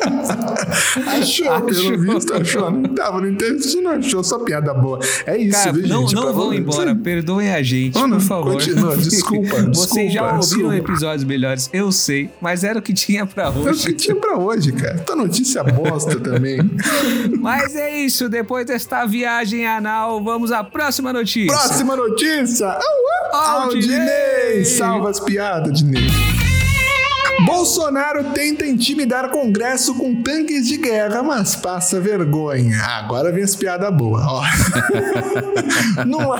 Achou, 1.07 1.49
Achou. 1.51 1.61
pelo 1.61 1.99
visto, 2.15 2.33
achou. 2.33 2.71
Não 2.71 2.93
tava 2.93 3.21
no 3.21 3.29
intestino, 3.29 3.89
achou 3.89 4.23
só 4.23 4.39
piada 4.39 4.73
boa. 4.73 4.99
É 5.25 5.37
isso, 5.37 5.57
Cara, 5.57 5.71
viu, 5.73 5.87
não, 5.87 6.01
gente? 6.01 6.15
não 6.15 6.33
vão 6.33 6.47
você- 6.49 6.57
embora, 6.57 6.95
perdoem 6.95 7.51
a 7.53 7.61
gente, 7.63 7.95
não, 7.95 8.09
por 8.09 8.21
favor. 8.21 8.53
continua, 8.53 8.97
desculpa, 8.97 9.55
Vocês 9.73 10.13
já 10.13 10.31
desculpa, 10.31 10.35
ouviram 10.35 10.69
desculpa. 10.69 10.75
episódios 10.91 11.23
melhores, 11.23 11.69
eu 11.73 11.91
sei, 11.91 12.29
mas 12.41 12.63
era 12.63 12.79
o 12.79 12.81
que 12.81 12.93
tinha 12.93 13.25
pra 13.25 13.45
É 13.45 13.49
o 13.49 13.53
que 13.53 13.69
hoje. 13.69 13.93
tinha 13.93 14.15
pra 14.15 14.37
hoje, 14.37 14.71
cara. 14.71 14.97
Tua 14.99 15.15
notícia 15.15 15.63
bosta 15.63 16.15
também. 16.19 16.59
Mas 17.39 17.75
é 17.75 17.99
isso, 18.01 18.29
depois 18.29 18.65
desta 18.65 19.05
viagem 19.05 19.65
anal, 19.65 20.23
vamos 20.23 20.51
à 20.51 20.63
próxima 20.63 21.11
notícia. 21.13 21.47
Próxima 21.55 21.95
notícia. 21.95 22.77
Aldinei. 23.31 23.97
Aldinei. 23.99 24.65
Salva 24.65 25.09
as 25.09 25.19
piadas, 25.19 25.79
Dinei. 25.79 26.07
Bolsonaro 27.63 28.23
tenta 28.33 28.65
intimidar 28.65 29.29
Congresso 29.31 29.93
com 29.95 30.15
tanques 30.23 30.65
de 30.65 30.77
guerra, 30.77 31.21
mas 31.21 31.57
passa 31.57 31.99
vergonha. 31.99 32.79
Agora 32.81 33.33
vem 33.33 33.43
as 33.43 33.53
piadas 33.53 33.93
boas. 33.93 34.23
Ó. 34.25 34.41
Num 36.07 36.21
a- 36.31 36.39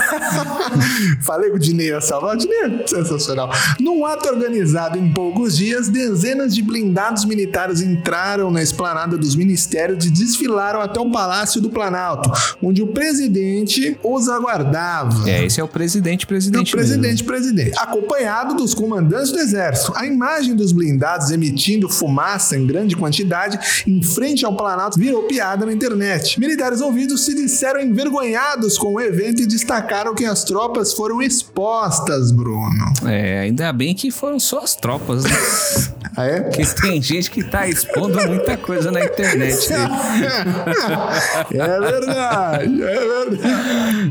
Falei 1.22 1.50
com 1.50 1.58
o 1.58 1.60
Dinei 1.60 1.88
ia 1.90 2.00
salvar. 2.00 2.36
O 2.36 2.38
Dinei 2.40 2.58
é 2.84 2.88
sensacional. 2.88 3.52
Num 3.82 4.06
ato 4.06 4.30
organizado 4.30 4.98
em 4.98 5.12
poucos 5.12 5.58
dias, 5.58 5.90
dezenas 5.90 6.56
de 6.56 6.62
blindados 6.62 7.26
militares 7.26 7.82
entraram 7.82 8.50
na 8.50 8.64
esplanada 8.64 9.18
dos 9.18 9.36
ministérios 9.36 10.06
e 10.06 10.10
desfilaram 10.10 10.80
até 10.80 11.02
o 11.02 11.12
Palácio 11.12 11.60
do 11.60 11.70
Planalto, 11.70 12.32
onde 12.64 12.82
o 12.82 12.88
presidente 12.88 14.00
os 14.02 14.30
aguardava. 14.30 15.30
É, 15.30 15.44
esse 15.44 15.60
é 15.60 15.64
o 15.64 15.68
presidente, 15.68 16.24
O 16.24 16.28
presidente. 16.30 16.72
presidente, 16.72 17.24
presidente. 17.26 17.78
Acompanhado 17.78 18.56
dos 18.56 18.74
comandantes 18.74 19.34
do 19.34 19.40
exército. 19.40 19.92
A 19.98 20.06
imagem 20.06 20.56
dos 20.56 20.72
blindados 20.72 21.09
emitindo 21.32 21.90
fumaça 21.90 22.58
em 22.58 22.66
grande 22.66 22.96
quantidade 22.96 23.60
em 23.88 24.02
frente 24.02 24.46
ao 24.46 24.56
Planalto 24.56 25.00
virou 25.00 25.24
piada 25.24 25.66
na 25.66 25.74
internet. 25.74 26.40
Militares 26.40 26.82
ouvidos 26.82 27.26
se 27.26 27.34
disseram 27.36 27.80
envergonhados 27.82 28.78
com 28.78 28.94
o 28.94 29.02
evento 29.02 29.42
e 29.42 29.46
destacaram 29.46 30.14
que 30.14 30.26
as 30.26 30.44
tropas 30.44 30.94
foram 30.94 31.22
expostas, 31.22 32.32
Bruno. 32.32 32.94
É, 33.06 33.40
ainda 33.40 33.72
bem 33.74 33.96
que 33.96 34.12
foram 34.12 34.40
só 34.40 34.60
as 34.60 34.76
tropas, 34.76 35.24
né? 35.24 35.30
Ah, 36.18 36.26
é? 36.26 36.42
Porque 36.42 36.66
tem 36.82 37.02
gente 37.02 37.32
que 37.32 37.42
tá 37.42 37.66
expondo 37.68 38.20
muita 38.28 38.58
coisa 38.58 38.92
na 38.92 39.06
internet. 39.06 39.70
né? 39.70 39.88
é 41.52 41.80
verdade, 41.80 42.84
é 42.84 43.00
verdade. 43.00 43.40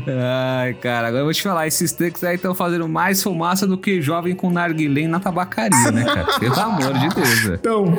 Ai, 0.07 0.73
cara, 0.75 1.09
agora 1.09 1.21
eu 1.21 1.25
vou 1.25 1.33
te 1.33 1.43
falar, 1.43 1.67
esses 1.67 1.91
tanques 1.91 2.23
aí 2.23 2.35
estão 2.35 2.55
fazendo 2.55 2.87
mais 2.87 3.21
fumaça 3.21 3.67
do 3.67 3.77
que 3.77 4.01
jovem 4.01 4.33
com 4.33 4.49
narguilém 4.49 5.07
na 5.07 5.19
tabacaria, 5.19 5.91
né, 5.91 6.03
cara? 6.03 6.39
Pelo 6.39 6.59
amor 6.59 6.88
de 6.93 7.09
Deus. 7.15 7.59
Então, 7.59 7.97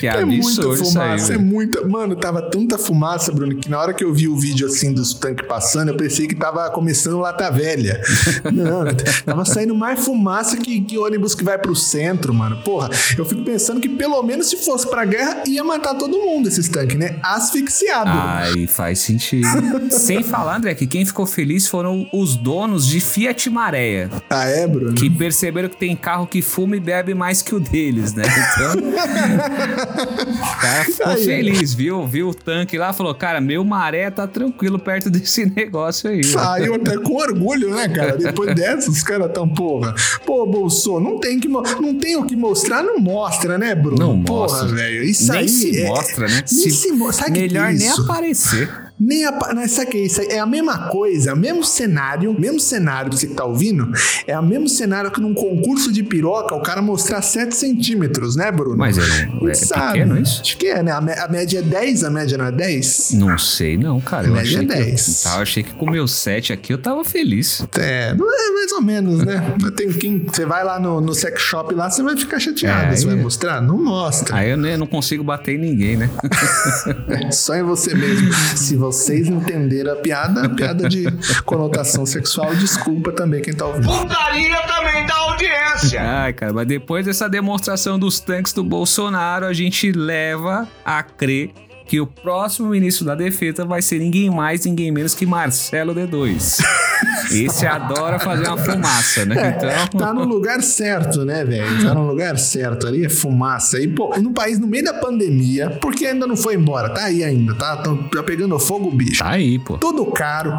Que 0.00 0.06
é 0.06 0.24
muita 0.24 0.48
isso 0.48 0.70
aí, 0.70 0.76
fumaça, 0.76 1.34
é 1.34 1.38
muita. 1.38 1.86
Mano, 1.86 2.16
tava 2.16 2.42
tanta 2.42 2.78
fumaça, 2.78 3.32
Bruno, 3.32 3.56
que 3.56 3.68
na 3.70 3.78
hora 3.80 3.92
que 3.94 4.04
eu 4.04 4.12
vi 4.12 4.28
o 4.28 4.36
vídeo 4.36 4.66
assim 4.66 4.92
dos 4.92 5.14
tanques 5.14 5.46
passando, 5.46 5.88
eu 5.88 5.96
pensei 5.96 6.26
que 6.26 6.34
tava 6.34 6.68
começando 6.70 7.18
lata 7.18 7.50
velha. 7.50 8.00
Não, 8.52 8.84
tava 9.24 9.44
saindo 9.44 9.74
mais 9.74 10.04
fumaça 10.04 10.56
que, 10.56 10.80
que 10.80 10.98
ônibus 10.98 11.34
que 11.34 11.44
vai 11.44 11.58
pro 11.58 11.74
centro, 11.74 12.32
mano. 12.34 12.56
Porra, 12.62 12.90
eu 13.16 13.24
fico 13.24 13.42
pensando 13.42 13.80
que 13.80 13.88
pelo 13.88 14.22
menos 14.22 14.48
se 14.48 14.56
fosse 14.58 14.88
pra 14.88 15.04
guerra, 15.04 15.42
ia 15.46 15.62
matar 15.64 15.94
todo 15.94 16.18
mundo 16.18 16.48
esses 16.48 16.68
tanques, 16.68 16.96
né? 16.96 17.16
Asfixiado. 17.22 18.10
Ai, 18.10 18.66
faz 18.66 18.98
sentido. 19.00 19.48
Sem 19.90 20.22
falar, 20.22 20.56
André, 20.56 20.74
que 20.74 20.86
quem 20.86 21.04
ficou 21.04 21.26
feliz 21.26 21.66
foram 21.66 22.06
os 22.12 22.36
donos 22.36 22.86
de 22.86 23.00
Fiat 23.00 23.48
Maréia, 23.50 24.10
Ah, 24.28 24.44
é, 24.44 24.66
Bruno? 24.66 24.94
que 24.94 25.08
perceberam 25.10 25.68
que 25.68 25.76
tem 25.76 25.96
carro 25.96 26.26
que 26.26 26.42
fuma 26.42 26.76
e 26.76 26.80
bebe 26.80 27.14
mais 27.14 27.42
que 27.42 27.54
o 27.54 27.60
deles, 27.60 28.14
né? 28.14 28.24
Então, 28.28 28.74
o 28.92 30.60
cara 30.60 30.84
ficou 30.84 31.06
Aí, 31.12 31.24
feliz, 31.24 31.74
viu? 31.74 32.06
Viu 32.06 32.28
o 32.28 32.34
tanque 32.34 32.76
lá, 32.78 32.92
falou, 32.92 33.14
cara, 33.14 33.40
meu 33.40 33.64
maré 33.64 34.10
tá 34.10 34.26
tranquilo 34.26 34.78
perto 34.78 35.10
desse 35.10 35.46
negócio 35.56 36.10
aí. 36.10 36.22
Saiu 36.24 36.74
até 36.74 36.96
com 36.98 37.14
orgulho, 37.14 37.74
né, 37.74 37.88
cara? 37.88 38.16
Depois 38.18 38.54
dessa, 38.54 38.90
os 38.90 39.02
caras 39.02 39.30
tão, 39.32 39.48
porra. 39.48 39.94
Pô, 40.26 40.46
Bolsonaro, 40.46 41.04
não 41.14 41.20
tem, 41.20 41.38
que, 41.40 41.48
não 41.48 41.94
tem 41.98 42.16
o 42.16 42.24
que 42.26 42.36
mostrar, 42.36 42.82
não 42.82 42.98
mostra, 42.98 43.56
né, 43.58 43.74
Bruno? 43.74 43.96
Não 43.98 44.22
porra, 44.22 44.40
mostra. 44.40 44.68
velho. 44.68 45.02
Isso 45.02 45.30
nem 45.32 45.40
aí. 45.42 45.48
se 45.48 45.80
é- 45.80 45.88
mostra, 45.88 46.26
né? 46.28 46.42
Nem 46.52 46.70
se, 46.70 46.92
mostra. 46.92 47.30
Melhor 47.30 47.70
é 47.70 47.72
nem 47.74 47.90
aparecer. 47.90 48.87
Nem 49.00 49.24
a, 49.24 49.30
o 49.30 49.86
que 49.86 49.96
é 49.96 50.00
isso? 50.00 50.20
É 50.22 50.38
a 50.38 50.46
mesma 50.46 50.88
coisa, 50.88 51.34
o 51.34 51.36
mesmo 51.36 51.62
cenário, 51.64 52.34
mesmo 52.38 52.58
cenário, 52.58 53.12
você 53.12 53.26
que 53.26 53.34
tá 53.34 53.44
ouvindo, 53.44 53.90
é 54.26 54.38
o 54.38 54.42
mesmo 54.42 54.68
cenário 54.68 55.10
que 55.10 55.20
num 55.20 55.34
concurso 55.34 55.92
de 55.92 56.02
piroca 56.02 56.54
o 56.54 56.60
cara 56.62 56.82
mostrar 56.82 57.22
7 57.22 57.54
centímetros, 57.54 58.34
né, 58.36 58.50
Bruno? 58.50 58.76
Mas 58.76 58.98
é, 58.98 59.00
A 59.02 59.04
gente 59.04 59.50
é 59.50 59.54
sabe. 59.54 59.92
pequeno 60.00 60.20
isso? 60.20 60.40
Acho 60.42 60.56
que 60.56 60.66
é, 60.66 60.82
né? 60.82 60.92
A, 60.92 60.98
a 60.98 61.28
média 61.28 61.58
é 61.58 61.62
10, 61.62 62.04
a 62.04 62.10
média 62.10 62.36
não 62.38 62.46
é 62.46 62.52
10? 62.52 63.12
Não 63.12 63.38
sei, 63.38 63.76
não, 63.76 64.00
cara. 64.00 64.26
Eu 64.26 64.34
Média 64.34 64.58
achei, 64.58 64.66
que, 64.66 64.74
10. 64.74 65.24
eu, 65.24 65.30
eu 65.32 65.38
achei 65.38 65.62
que 65.62 65.74
com 65.74 65.86
o 65.86 65.90
meu 65.90 66.08
7 66.08 66.52
aqui 66.52 66.72
eu 66.72 66.78
tava 66.78 67.04
feliz. 67.04 67.64
É, 67.78 68.10
é 68.10 68.14
mais 68.14 68.72
ou 68.72 68.82
menos, 68.82 69.24
né? 69.24 69.54
Tem 69.76 69.88
quem, 69.92 70.24
você 70.26 70.44
vai 70.44 70.64
lá 70.64 70.78
no, 70.80 71.00
no 71.00 71.14
sex 71.14 71.40
shop 71.40 71.74
lá, 71.74 71.88
você 71.90 72.02
vai 72.02 72.16
ficar 72.16 72.38
chateado. 72.38 72.92
É, 72.92 72.96
você 72.96 73.06
vai 73.06 73.16
mostrar? 73.16 73.60
Não 73.62 73.78
mostra. 73.78 74.36
Aí 74.36 74.50
eu 74.50 74.56
nem- 74.56 74.76
não 74.76 74.86
consigo 74.86 75.22
bater 75.22 75.54
em 75.54 75.58
ninguém, 75.58 75.96
né? 75.96 76.10
É 77.08 77.30
só 77.30 77.54
em 77.54 77.62
você 77.62 77.94
mesmo. 77.94 78.32
Se 78.56 78.76
vocês 78.88 79.28
entenderam 79.28 79.92
a 79.92 79.96
piada, 79.96 80.46
a 80.46 80.48
piada 80.48 80.88
de 80.88 81.04
conotação 81.44 82.06
sexual, 82.06 82.54
desculpa 82.54 83.12
também 83.12 83.42
quem 83.42 83.52
tá 83.52 83.66
ouvindo. 83.66 83.86
Putaria 83.86 84.56
também 84.66 85.06
da 85.06 85.14
audiência. 85.14 86.00
Ai, 86.00 86.32
cara, 86.32 86.54
mas 86.54 86.66
depois 86.66 87.04
dessa 87.04 87.28
demonstração 87.28 87.98
dos 87.98 88.18
tanques 88.18 88.54
do 88.54 88.64
Bolsonaro, 88.64 89.44
a 89.44 89.52
gente 89.52 89.92
leva 89.92 90.66
a 90.84 91.02
crer 91.02 91.50
que 91.88 92.00
o 92.00 92.06
próximo 92.06 92.68
ministro 92.68 93.06
da 93.06 93.14
Defesa 93.14 93.64
vai 93.64 93.80
ser 93.80 93.98
ninguém 93.98 94.28
mais, 94.28 94.66
ninguém 94.66 94.92
menos 94.92 95.14
que 95.14 95.24
Marcelo 95.24 95.94
D2. 95.94 96.62
Esse 97.32 97.66
adora 97.66 98.18
fazer 98.18 98.46
uma 98.46 98.58
fumaça, 98.58 99.24
né? 99.24 99.56
Então. 99.56 100.00
Tá 100.00 100.12
no 100.12 100.24
lugar 100.24 100.62
certo, 100.62 101.24
né, 101.24 101.44
velho? 101.44 101.82
Tá 101.82 101.94
no 101.94 102.06
lugar 102.06 102.38
certo. 102.38 102.86
Ali 102.86 103.04
é 103.04 103.08
fumaça. 103.08 103.80
E, 103.80 103.88
pô, 103.88 104.16
no 104.18 104.32
país, 104.32 104.58
no 104.58 104.66
meio 104.66 104.84
da 104.84 104.94
pandemia, 104.94 105.70
porque 105.80 106.06
ainda 106.06 106.26
não 106.26 106.36
foi 106.36 106.54
embora, 106.54 106.90
tá 106.90 107.04
aí 107.04 107.22
ainda, 107.22 107.54
tá? 107.54 107.76
Tá, 107.76 107.96
tá 108.12 108.22
pegando 108.22 108.58
fogo 108.58 108.88
o 108.88 108.94
bicho. 108.94 109.22
Tá 109.22 109.30
aí, 109.30 109.58
pô. 109.58 109.78
Tudo 109.78 110.06
caro. 110.06 110.52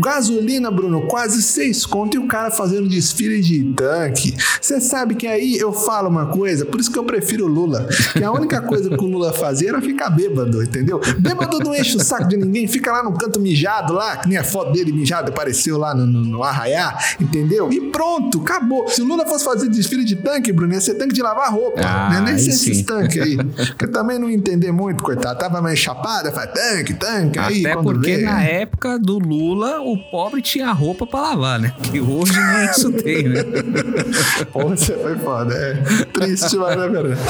Gasolina, 0.00 0.70
Bruno, 0.70 1.02
quase 1.06 1.42
seis 1.42 1.86
conto 1.86 2.16
e 2.16 2.18
o 2.18 2.26
cara 2.26 2.50
fazendo 2.50 2.88
desfile 2.88 3.40
de 3.40 3.64
tanque. 3.74 4.34
Você 4.60 4.80
sabe 4.80 5.14
que 5.14 5.26
aí 5.26 5.56
eu 5.56 5.72
falo 5.72 6.08
uma 6.08 6.26
coisa, 6.26 6.64
por 6.64 6.80
isso 6.80 6.92
que 6.92 6.98
eu 6.98 7.04
prefiro 7.04 7.46
o 7.46 7.48
Lula. 7.48 7.88
Que 8.12 8.22
a 8.22 8.32
única 8.32 8.60
coisa 8.60 8.90
que 8.90 9.04
o 9.04 9.06
Lula 9.06 9.32
fazia 9.32 9.70
era 9.70 9.80
ficar 9.80 10.10
bêbado, 10.10 10.62
entendeu? 10.62 10.75
Bêbado 11.18 11.58
não 11.60 11.74
enche 11.74 11.96
o 11.96 12.00
saco 12.04 12.28
de 12.28 12.36
ninguém, 12.36 12.66
fica 12.66 12.92
lá 12.92 13.02
no 13.02 13.12
canto 13.12 13.38
mijado 13.40 13.92
lá, 13.92 14.16
que 14.16 14.28
nem 14.28 14.38
a 14.38 14.44
foto 14.44 14.72
dele 14.72 14.92
mijado 14.92 15.30
apareceu 15.30 15.78
lá 15.78 15.94
no, 15.94 16.06
no, 16.06 16.20
no 16.24 16.42
Arraiá, 16.42 16.96
entendeu? 17.20 17.72
E 17.72 17.80
pronto, 17.90 18.40
acabou. 18.40 18.88
Se 18.88 19.02
o 19.02 19.04
Lula 19.04 19.26
fosse 19.26 19.44
fazer 19.44 19.68
desfile 19.68 20.04
de 20.04 20.16
tanque, 20.16 20.52
Bruno, 20.52 20.74
ia 20.74 20.80
ser 20.80 20.94
tanque 20.94 21.14
de 21.14 21.22
lavar 21.22 21.52
roupa. 21.52 21.80
Ah, 21.82 22.10
né? 22.10 22.20
Nem 22.20 22.34
aí 22.34 22.40
ser 22.40 22.50
esses 22.50 22.82
tanques 22.82 23.20
aí. 23.22 23.36
Porque 23.36 23.86
também 23.86 24.18
não 24.18 24.30
entender 24.30 24.72
muito, 24.72 25.02
coitado. 25.02 25.38
Tava 25.38 25.60
mais 25.62 25.78
chapada, 25.78 26.30
faz 26.32 26.50
tanque, 26.52 26.94
tanque. 26.94 27.38
aí, 27.38 27.60
Até 27.66 27.74
quando 27.74 27.84
porque 27.84 28.16
vê- 28.16 28.22
na 28.22 28.42
época 28.42 28.98
do 28.98 29.18
Lula, 29.18 29.80
o 29.80 29.96
pobre 30.10 30.40
tinha 30.42 30.70
roupa 30.72 31.06
pra 31.06 31.20
lavar, 31.20 31.58
né? 31.60 31.72
Que 31.90 32.00
hoje 32.00 32.32
nem 32.38 32.70
isso 32.70 32.92
tem, 32.92 33.28
né? 33.28 33.42
Pô, 34.52 34.68
você 34.68 34.94
foi 34.94 35.16
foda. 35.16 35.54
É 35.54 36.04
triste, 36.06 36.56
mas 36.56 36.76
é 36.78 36.88
verdade. 36.88 37.20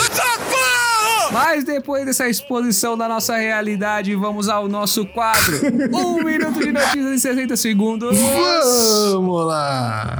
Mas 1.36 1.64
depois 1.64 2.06
dessa 2.06 2.26
exposição 2.26 2.96
da 2.96 3.06
nossa 3.06 3.36
realidade, 3.36 4.14
vamos 4.14 4.48
ao 4.48 4.66
nosso 4.68 5.04
quadro. 5.04 5.60
Um 5.92 6.24
minuto 6.24 6.58
de 6.60 6.72
notícias 6.72 7.04
em 7.04 7.18
60 7.18 7.56
segundos. 7.58 8.16
Vamos 9.12 9.46
lá. 9.46 10.16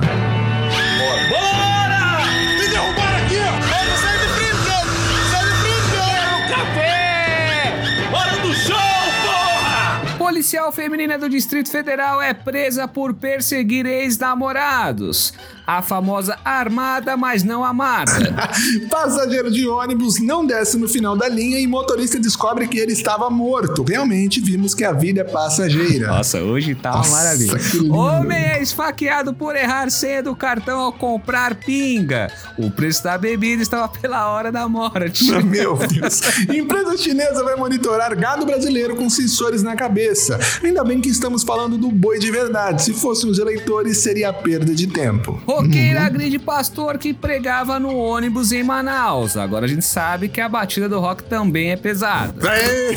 Bora! 1.31 2.27
Me 2.59 2.69
derrubaram 2.69 3.17
aqui, 3.25 3.37
ó! 3.37 3.55
Ei, 3.65 3.97
sai 3.97 4.19
de 4.19 4.27
frente, 4.35 4.61
cara! 4.69 4.93
Sai 5.31 5.45
de 5.49 5.55
frente, 5.63 5.89
cara! 5.97 6.49
Café! 6.51 7.73
Hora 8.13 8.37
do 8.43 8.53
show, 8.55 8.77
porra! 9.25 10.17
Policial 10.19 10.71
feminina 10.71 11.17
do 11.19 11.31
Distrito 11.31 11.71
Federal 11.71 12.21
é 12.21 12.35
presa 12.35 12.87
por 12.87 13.15
perseguir 13.15 13.87
ex-namorados. 13.87 15.33
A 15.67 15.83
famosa 15.83 16.39
armada, 16.45 17.17
mas 17.17 17.43
não 17.43 17.65
amada. 17.65 18.13
Passageiro 18.91 19.51
de 19.51 19.67
ônibus 19.67 20.21
não 20.21 20.47
desce 20.47 20.79
no 20.79 20.89
final 20.89 21.17
da 21.17 21.29
linha 21.29 21.59
e 21.59 21.67
motorista 21.67 22.19
descobre 22.19 22.69
que 22.69 22.79
ele 22.79 22.93
estava 22.93 23.29
morto. 23.31 23.83
Realmente 23.83 24.41
vimos 24.41 24.75
que 24.75 24.85
a 24.85 24.93
vida 24.93 25.23
é 25.23 25.25
passageira. 25.25 26.07
Nossa, 26.09 26.39
hoje 26.41 26.75
tá 26.75 26.91
uma 26.91 26.99
Nossa, 26.99 27.11
maravilha. 27.11 27.59
que 27.59 27.79
lindo. 27.79 27.95
Homem 27.95 28.39
é 28.39 28.63
esfaqueado 28.63 29.35
por 29.35 29.57
errar 29.57 29.91
senha 29.91 30.23
do 30.23 30.37
cartão 30.37 30.79
ao 30.79 30.93
comprar 30.93 31.55
pinga. 31.57 32.31
O 32.57 32.71
preço 32.71 33.03
da 33.03 33.19
bebida 33.19 33.63
estava 33.63 33.89
pela 33.89 34.31
hora 34.31 34.53
da 34.53 34.69
morte. 34.69 35.31
Meu 35.45 35.77
Deus. 35.87 36.21
Empresa 36.49 36.97
chinesa 36.97 37.43
vai 37.43 37.57
monitorar 37.57 38.17
gado 38.17 38.47
brasileiro 38.47 38.95
com 38.97 39.11
sensores 39.11 39.63
na 39.63 39.75
cabeça. 39.75 40.39
Ainda 40.63 40.85
bem 40.85 41.01
que 41.01 41.09
estamos 41.09 41.43
falando 41.43 41.77
do 41.77 41.91
boi 41.91 42.19
de 42.19 42.31
verdade. 42.31 42.83
Se 42.83 42.93
fossem 42.95 43.29
os 43.29 43.39
eleitores, 43.39 43.99
seria 43.99 44.33
perda 44.33 44.75
de 44.75 44.87
tempo. 44.87 45.41
Roqueira 45.57 46.05
agride 46.05 46.39
pastor 46.39 46.99
que 46.99 47.15
pregava 47.15 47.79
no 47.81 47.97
ônibus 47.97 48.53
em 48.53 48.63
Manaus. 48.63 49.39
Agora 49.39 49.65
a 49.65 49.69
gente 49.69 49.87
sabe 49.87 50.29
que 50.29 50.39
a 50.39 50.49
batida 50.51 50.87
do 50.87 51.01
rock 51.01 51.25
também 51.25 51.71
é 51.71 51.77
pesada. 51.77 52.35
Aê! 52.47 52.95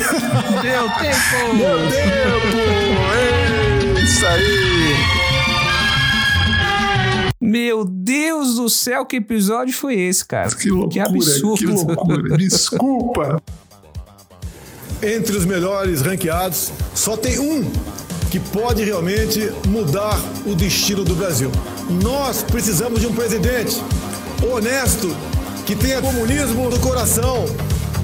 Deu 0.60 0.88
tempo! 0.98 1.54
Meu 1.56 1.78
tempo! 1.90 2.56
Ê, 3.96 4.02
Isso 4.02 4.26
aí! 4.26 4.50
Meu 7.40 7.84
Deus 7.86 8.56
do 8.56 8.68
céu, 8.68 9.06
que 9.06 9.16
episódio 9.16 9.72
foi 9.74 9.98
esse, 9.98 10.22
cara? 10.26 10.54
Que 10.54 10.68
loucura, 10.68 11.06
absurdo. 11.06 11.56
que 11.56 11.66
loucura. 11.66 12.36
Desculpa. 12.36 13.42
Entre 15.02 15.34
os 15.34 15.46
melhores 15.46 16.02
ranqueados, 16.02 16.70
só 16.94 17.16
tem 17.16 17.38
um 17.38 17.64
que 18.30 18.38
pode 18.38 18.84
realmente 18.84 19.52
mudar 19.66 20.16
o 20.46 20.54
destino 20.54 21.02
do 21.02 21.16
Brasil. 21.16 21.50
Nós 22.02 22.42
precisamos 22.42 23.00
de 23.00 23.06
um 23.08 23.12
presidente 23.12 23.82
honesto, 24.50 25.14
que 25.66 25.74
tenha 25.74 26.00
comunismo 26.00 26.70
no 26.70 26.78
coração. 26.78 27.44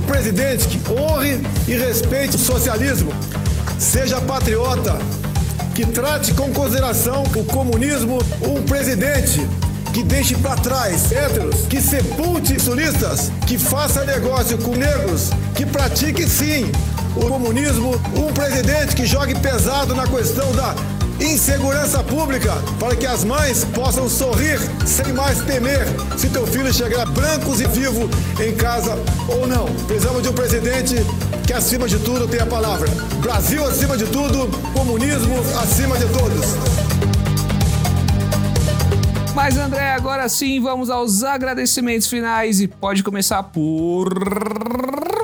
Presidente 0.06 0.66
que 0.66 0.92
honre 0.92 1.40
e 1.68 1.74
respeite 1.74 2.36
o 2.36 2.38
socialismo. 2.38 3.12
Seja 3.78 4.20
patriota, 4.20 4.98
que 5.74 5.86
trate 5.86 6.34
com 6.34 6.52
consideração 6.52 7.22
o 7.36 7.44
comunismo. 7.44 8.18
Um 8.42 8.62
presidente 8.62 9.46
que 9.92 10.02
deixe 10.02 10.34
para 10.36 10.56
trás 10.56 11.10
héteros, 11.12 11.66
que 11.66 11.80
sepulte 11.80 12.60
sulistas, 12.60 13.30
que 13.46 13.56
faça 13.58 14.04
negócio 14.04 14.58
com 14.58 14.74
negros, 14.74 15.30
que 15.54 15.64
pratique 15.64 16.28
sim 16.28 16.70
o 17.16 17.28
comunismo, 17.28 17.94
um 18.16 18.32
presidente 18.32 18.94
que 18.94 19.06
jogue 19.06 19.34
pesado 19.40 19.94
na 19.94 20.06
questão 20.06 20.50
da 20.52 20.74
insegurança 21.20 22.02
pública, 22.04 22.52
para 22.78 22.94
que 22.94 23.06
as 23.06 23.24
mães 23.24 23.64
possam 23.64 24.08
sorrir 24.08 24.58
sem 24.84 25.12
mais 25.14 25.40
temer 25.40 25.86
se 26.16 26.28
teu 26.28 26.46
filho 26.46 26.72
chegar 26.72 27.06
brancos 27.06 27.60
e 27.60 27.66
vivo 27.66 28.08
em 28.40 28.54
casa 28.54 28.98
ou 29.28 29.46
não. 29.46 29.66
Precisamos 29.86 30.22
de 30.22 30.28
um 30.28 30.32
presidente 30.32 30.94
que 31.46 31.52
acima 31.52 31.88
de 31.88 31.98
tudo 31.98 32.28
tenha 32.28 32.42
a 32.42 32.46
palavra. 32.46 32.88
Brasil 33.20 33.64
acima 33.66 33.96
de 33.96 34.04
tudo, 34.06 34.48
comunismo 34.74 35.36
acima 35.62 35.96
de 35.96 36.06
todos. 36.06 36.54
Mas 39.34 39.56
André, 39.58 39.92
agora 39.92 40.28
sim, 40.28 40.60
vamos 40.60 40.88
aos 40.90 41.22
agradecimentos 41.22 42.08
finais 42.08 42.60
e 42.60 42.66
pode 42.66 43.02
começar 43.02 43.42
por 43.42 44.08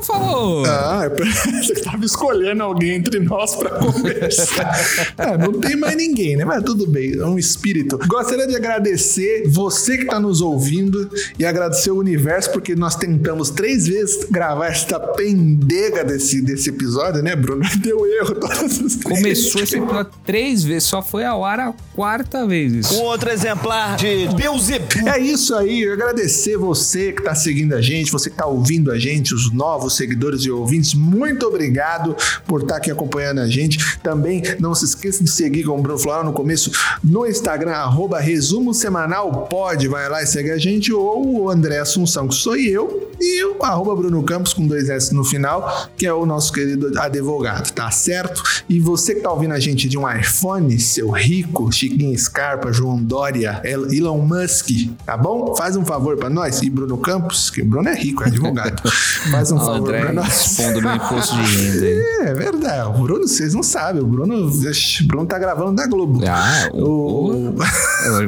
favor. 0.05 0.67
Ah, 0.69 1.09
você 1.09 1.75
tava 1.83 2.05
escolhendo 2.05 2.63
alguém 2.63 2.97
entre 2.97 3.21
nós 3.21 3.55
pra 3.57 3.71
conversar. 3.71 4.73
É, 5.19 5.37
não 5.37 5.53
tem 5.53 5.77
mais 5.77 5.97
ninguém, 5.97 6.37
né? 6.37 6.45
Mas 6.45 6.63
tudo 6.63 6.87
bem, 6.87 7.15
é 7.15 7.25
um 7.25 7.39
espírito. 7.39 7.99
Gostaria 8.07 8.47
de 8.47 8.57
agradecer 8.57 9.45
você 9.49 9.99
que 9.99 10.07
tá 10.07 10.19
nos 10.19 10.41
ouvindo 10.41 11.09
e 11.39 11.45
agradecer 11.45 11.91
o 11.91 11.99
universo, 11.99 12.51
porque 12.51 12.75
nós 12.75 12.97
tentamos 12.97 13.51
três 13.51 13.87
vezes 13.87 14.25
gravar 14.31 14.67
esta 14.69 14.99
pendega 14.99 16.05
desse, 16.05 16.41
desse 16.41 16.71
episódio, 16.71 17.23
né, 17.23 17.37
Bruno? 17.37 17.63
Deu 17.81 18.07
erro 18.07 18.35
todas 18.35 18.63
as 18.63 18.97
três. 18.97 19.03
Começou 19.03 19.63
esse 19.63 19.77
episódio 19.77 20.13
três 20.25 20.65
vezes, 20.65 20.85
só 20.85 21.03
foi 21.03 21.25
ao 21.25 21.45
ar 21.45 21.61
a 21.61 21.75
quarta 21.95 22.47
vez. 22.47 22.73
isso. 22.73 22.95
Um 22.95 23.03
outro 23.03 23.31
exemplar 23.31 23.97
de 23.97 24.29
Beuzebu. 24.37 25.09
É 25.09 25.19
isso 25.19 25.55
aí, 25.55 25.83
eu 25.83 25.93
agradecer 25.93 26.57
você 26.57 27.13
que 27.13 27.23
tá 27.23 27.35
seguindo 27.35 27.75
a 27.75 27.81
gente, 27.81 28.11
você 28.11 28.31
que 28.31 28.37
tá 28.37 28.47
ouvindo 28.47 28.91
a 28.91 28.99
gente, 28.99 29.35
os 29.35 29.53
novos 29.53 29.92
seguidores 29.95 30.43
e 30.43 30.51
ouvintes, 30.51 30.95
muito 30.95 31.47
obrigado 31.47 32.17
por 32.47 32.63
estar 32.63 32.77
aqui 32.77 32.91
acompanhando 32.91 33.41
a 33.41 33.47
gente. 33.49 33.99
Também 34.03 34.43
não 34.59 34.75
se 34.75 34.85
esqueça 34.85 35.23
de 35.23 35.31
seguir, 35.31 35.65
como 35.65 35.79
o 35.79 35.83
Bruno 35.83 35.99
falou 35.99 36.25
no 36.25 36.33
começo, 36.33 36.71
no 37.03 37.27
Instagram, 37.27 37.73
arroba 37.73 38.19
resumo 38.21 38.73
semanal 38.75 39.47
pode, 39.51 39.89
vai 39.89 40.09
lá 40.09 40.23
e 40.23 40.27
segue 40.27 40.51
a 40.51 40.59
gente, 40.59 40.93
ou 40.93 41.43
o 41.43 41.51
André 41.51 41.79
Assunção, 41.79 42.29
que 42.29 42.35
sou 42.35 42.57
eu, 42.57 43.11
e 43.21 43.45
o 43.45 43.63
arroba 43.63 43.95
Bruno 43.95 44.23
Campos 44.23 44.53
com 44.53 44.67
dois 44.67 44.89
S 44.89 45.15
no 45.15 45.25
final, 45.25 45.89
que 45.97 46.07
é 46.07 46.13
o 46.13 46.27
nosso 46.27 46.53
querido 46.53 46.93
advogado, 46.99 47.71
tá 47.73 47.91
certo? 47.91 48.43
E 48.69 48.81
você 48.81 49.15
que 49.15 49.21
tá 49.21 49.31
ouvindo 49.33 49.53
a 49.55 49.61
gente 49.61 49.89
de 49.89 49.97
um 49.99 50.11
iPhone, 50.11 50.79
seu 50.81 51.11
rico, 51.11 51.71
Chiquinho 51.73 52.17
Scarpa, 52.19 52.73
João 52.73 53.01
Dória, 53.03 53.61
El- 53.65 53.93
Elon 53.93 54.19
Musk, 54.19 54.69
tá 55.07 55.17
bom? 55.17 55.55
Faz 55.57 55.77
um 55.77 55.85
favor 55.85 56.17
pra 56.17 56.29
nós. 56.31 56.63
E 56.63 56.71
Bruno 56.71 56.97
Campos, 56.99 57.51
que 57.51 57.63
o 57.63 57.65
Bruno 57.65 57.89
é 57.89 57.95
rico, 57.95 58.23
é 58.25 58.27
advogado. 58.27 58.83
Faz 59.31 59.53
um 59.53 59.57
Ah, 59.59 59.61
favor 59.61 59.82
André 59.83 60.13
nós. 60.13 60.47
expondo 60.59 60.81
meu 60.83 60.95
imposto 60.95 61.35
de 61.37 61.43
renda. 61.43 61.87
aí. 61.87 62.03
É 62.29 62.35
verdade. 62.35 62.89
O 62.89 63.03
Bruno, 63.03 63.27
vocês 63.27 63.53
não 63.55 63.63
sabem. 63.63 64.03
O 64.03 64.07
Bruno, 64.07 64.47
o 64.49 65.07
Bruno 65.07 65.27
tá 65.27 65.39
gravando 65.39 65.75
da 65.77 65.87
Globo. 65.87 66.21
Ah, 66.27 66.69
o, 66.73 67.51
o- 67.51 67.53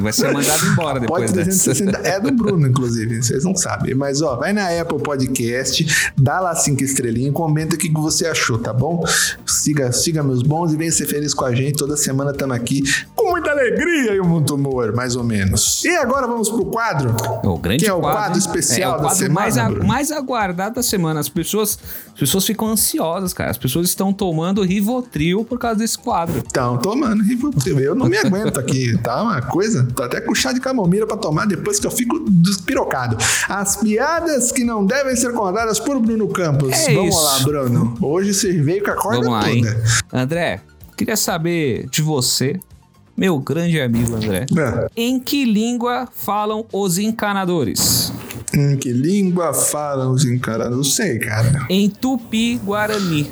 vai 0.01 0.11
ser 0.13 0.31
mandado 0.33 0.65
embora 0.67 0.99
depois 0.99 1.31
Pode 1.31 1.33
dessa. 1.45 1.71
360 1.73 1.97
é 2.07 2.19
do 2.19 2.31
Bruno, 2.31 2.67
inclusive, 2.67 3.21
vocês 3.21 3.43
não 3.43 3.55
sabem. 3.55 3.95
Mas, 3.95 4.21
ó, 4.21 4.35
vai 4.35 4.53
na 4.53 4.67
Apple 4.81 4.99
Podcast, 4.99 6.11
dá 6.17 6.39
lá 6.39 6.55
cinco 6.55 6.83
estrelinhas 6.83 7.29
e 7.31 7.33
comenta 7.33 7.75
o 7.75 7.77
que 7.77 7.91
você 7.91 8.25
achou, 8.27 8.57
tá 8.57 8.73
bom? 8.73 9.03
Siga, 9.45 9.91
siga 9.91 10.23
meus 10.23 10.41
bons 10.43 10.73
e 10.73 10.77
venha 10.77 10.91
ser 10.91 11.05
feliz 11.07 11.33
com 11.33 11.45
a 11.45 11.53
gente. 11.53 11.77
Toda 11.77 11.95
semana 11.97 12.31
estamos 12.31 12.55
aqui 12.55 12.83
com 13.15 13.34
alegria 13.55 14.15
e 14.15 14.19
muito 14.21 14.55
humor, 14.55 14.93
mais 14.93 15.15
ou 15.15 15.23
menos. 15.23 15.83
E 15.83 15.89
agora 15.95 16.27
vamos 16.27 16.49
pro 16.49 16.65
quadro. 16.65 17.15
O 17.43 17.57
grande 17.57 17.83
Que 17.83 17.89
é 17.89 17.93
o 17.93 17.99
quadro, 17.99 18.17
quadro 18.19 18.33
hein? 18.33 18.39
especial 18.39 18.91
é 18.91 18.93
o 18.93 18.97
da 18.97 19.03
quadro 19.03 19.17
semana, 19.17 19.39
mais, 19.41 19.57
a- 19.57 19.69
mais 19.69 20.11
aguardado 20.11 20.75
da 20.75 20.83
semana. 20.83 21.19
As 21.19 21.29
pessoas, 21.29 21.79
as 22.13 22.19
pessoas 22.19 22.45
ficam 22.45 22.67
ansiosas, 22.67 23.33
cara. 23.33 23.51
As 23.51 23.57
pessoas 23.57 23.87
estão 23.87 24.11
tomando 24.13 24.61
Rivotril 24.63 25.43
por 25.45 25.57
causa 25.59 25.79
desse 25.79 25.97
quadro. 25.97 26.43
Então, 26.45 26.77
tomando 26.77 27.23
Rivotril. 27.23 27.79
Eu 27.79 27.95
não 27.95 28.07
me 28.07 28.17
aguento 28.17 28.59
aqui, 28.59 28.97
tá? 29.01 29.21
Uma 29.23 29.41
coisa. 29.41 29.87
Tô 29.95 30.03
até 30.03 30.21
com 30.21 30.33
chá 30.35 30.51
de 30.53 30.59
camomila 30.59 31.07
pra 31.07 31.17
tomar 31.17 31.45
depois 31.47 31.79
que 31.79 31.87
eu 31.87 31.91
fico 31.91 32.19
despirocado. 32.29 33.17
As 33.47 33.75
piadas 33.77 34.51
que 34.51 34.63
não 34.63 34.85
devem 34.85 35.15
ser 35.15 35.31
contadas 35.33 35.79
por 35.79 35.99
Bruno 35.99 36.27
Campos. 36.27 36.71
É 36.71 36.93
Vamos 36.93 37.15
isso. 37.15 37.23
lá, 37.23 37.39
Bruno. 37.39 37.97
Hoje 38.01 38.33
você 38.33 38.51
veio 38.61 38.83
com 38.83 38.91
a 38.91 38.95
corda 38.95 39.17
Vamos 39.23 39.31
lá, 39.43 39.49
hein? 39.51 39.63
toda. 39.63 39.83
André, 40.13 40.61
queria 40.97 41.15
saber 41.17 41.87
de 41.89 42.01
você, 42.01 42.59
meu 43.15 43.39
grande 43.39 43.79
amigo 43.79 44.15
André. 44.15 44.45
É. 44.57 44.87
Em 44.95 45.19
que 45.19 45.45
língua 45.45 46.07
falam 46.13 46.65
os 46.71 46.97
encanadores? 46.97 48.11
Em 48.53 48.77
que 48.77 48.91
língua 48.91 49.53
falam 49.53 50.11
os 50.11 50.25
encarados? 50.25 50.75
Não 50.75 50.83
sei, 50.83 51.19
cara. 51.19 51.65
Em 51.69 51.89
Tupi-Guarani. 51.89 53.31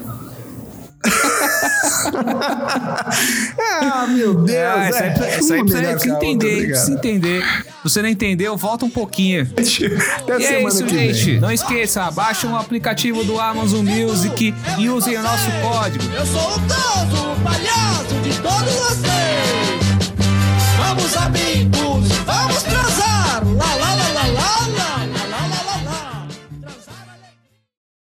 Ah, 3.82 4.08
meu 4.08 4.34
Deus. 4.34 4.58
Ah, 4.58 4.89
isso 4.89 5.04
aí, 5.04 5.10
é. 5.10 5.39
isso 5.39 5.54
aí 5.54 5.60
Uma 5.62 5.65
precisa 5.71 5.95
que 5.97 6.12
outra, 6.12 6.28
entender, 6.28 6.67
precisa 6.67 6.93
entender. 6.93 7.41
Se 7.43 7.84
você 7.84 8.02
não 8.02 8.10
entendeu, 8.10 8.56
volta 8.56 8.86
um 8.86 8.89
pouquinho. 8.89 9.41
Até 9.52 10.39
E 10.39 10.45
é 10.45 10.63
isso, 10.63 10.84
que 10.86 10.89
gente. 10.89 11.26
vem. 11.32 11.39
Não 11.39 11.52
esqueça, 11.52 12.10
baixem 12.12 12.49
o 12.49 12.56
aplicativo 12.56 13.23
do 13.23 13.39
Amazon 13.39 13.86
Music 13.86 14.54
e 14.78 14.89
usem 14.89 15.17
o 15.17 15.23
nosso 15.23 15.49
código. 15.62 16.04
Eu 16.13 16.26
sou 16.26 16.41
o 16.41 16.60
Tonto, 16.60 17.32
o 17.32 17.36
palhaço 17.43 18.15
de 18.23 18.39
todos 18.41 18.73
vocês. 18.73 19.04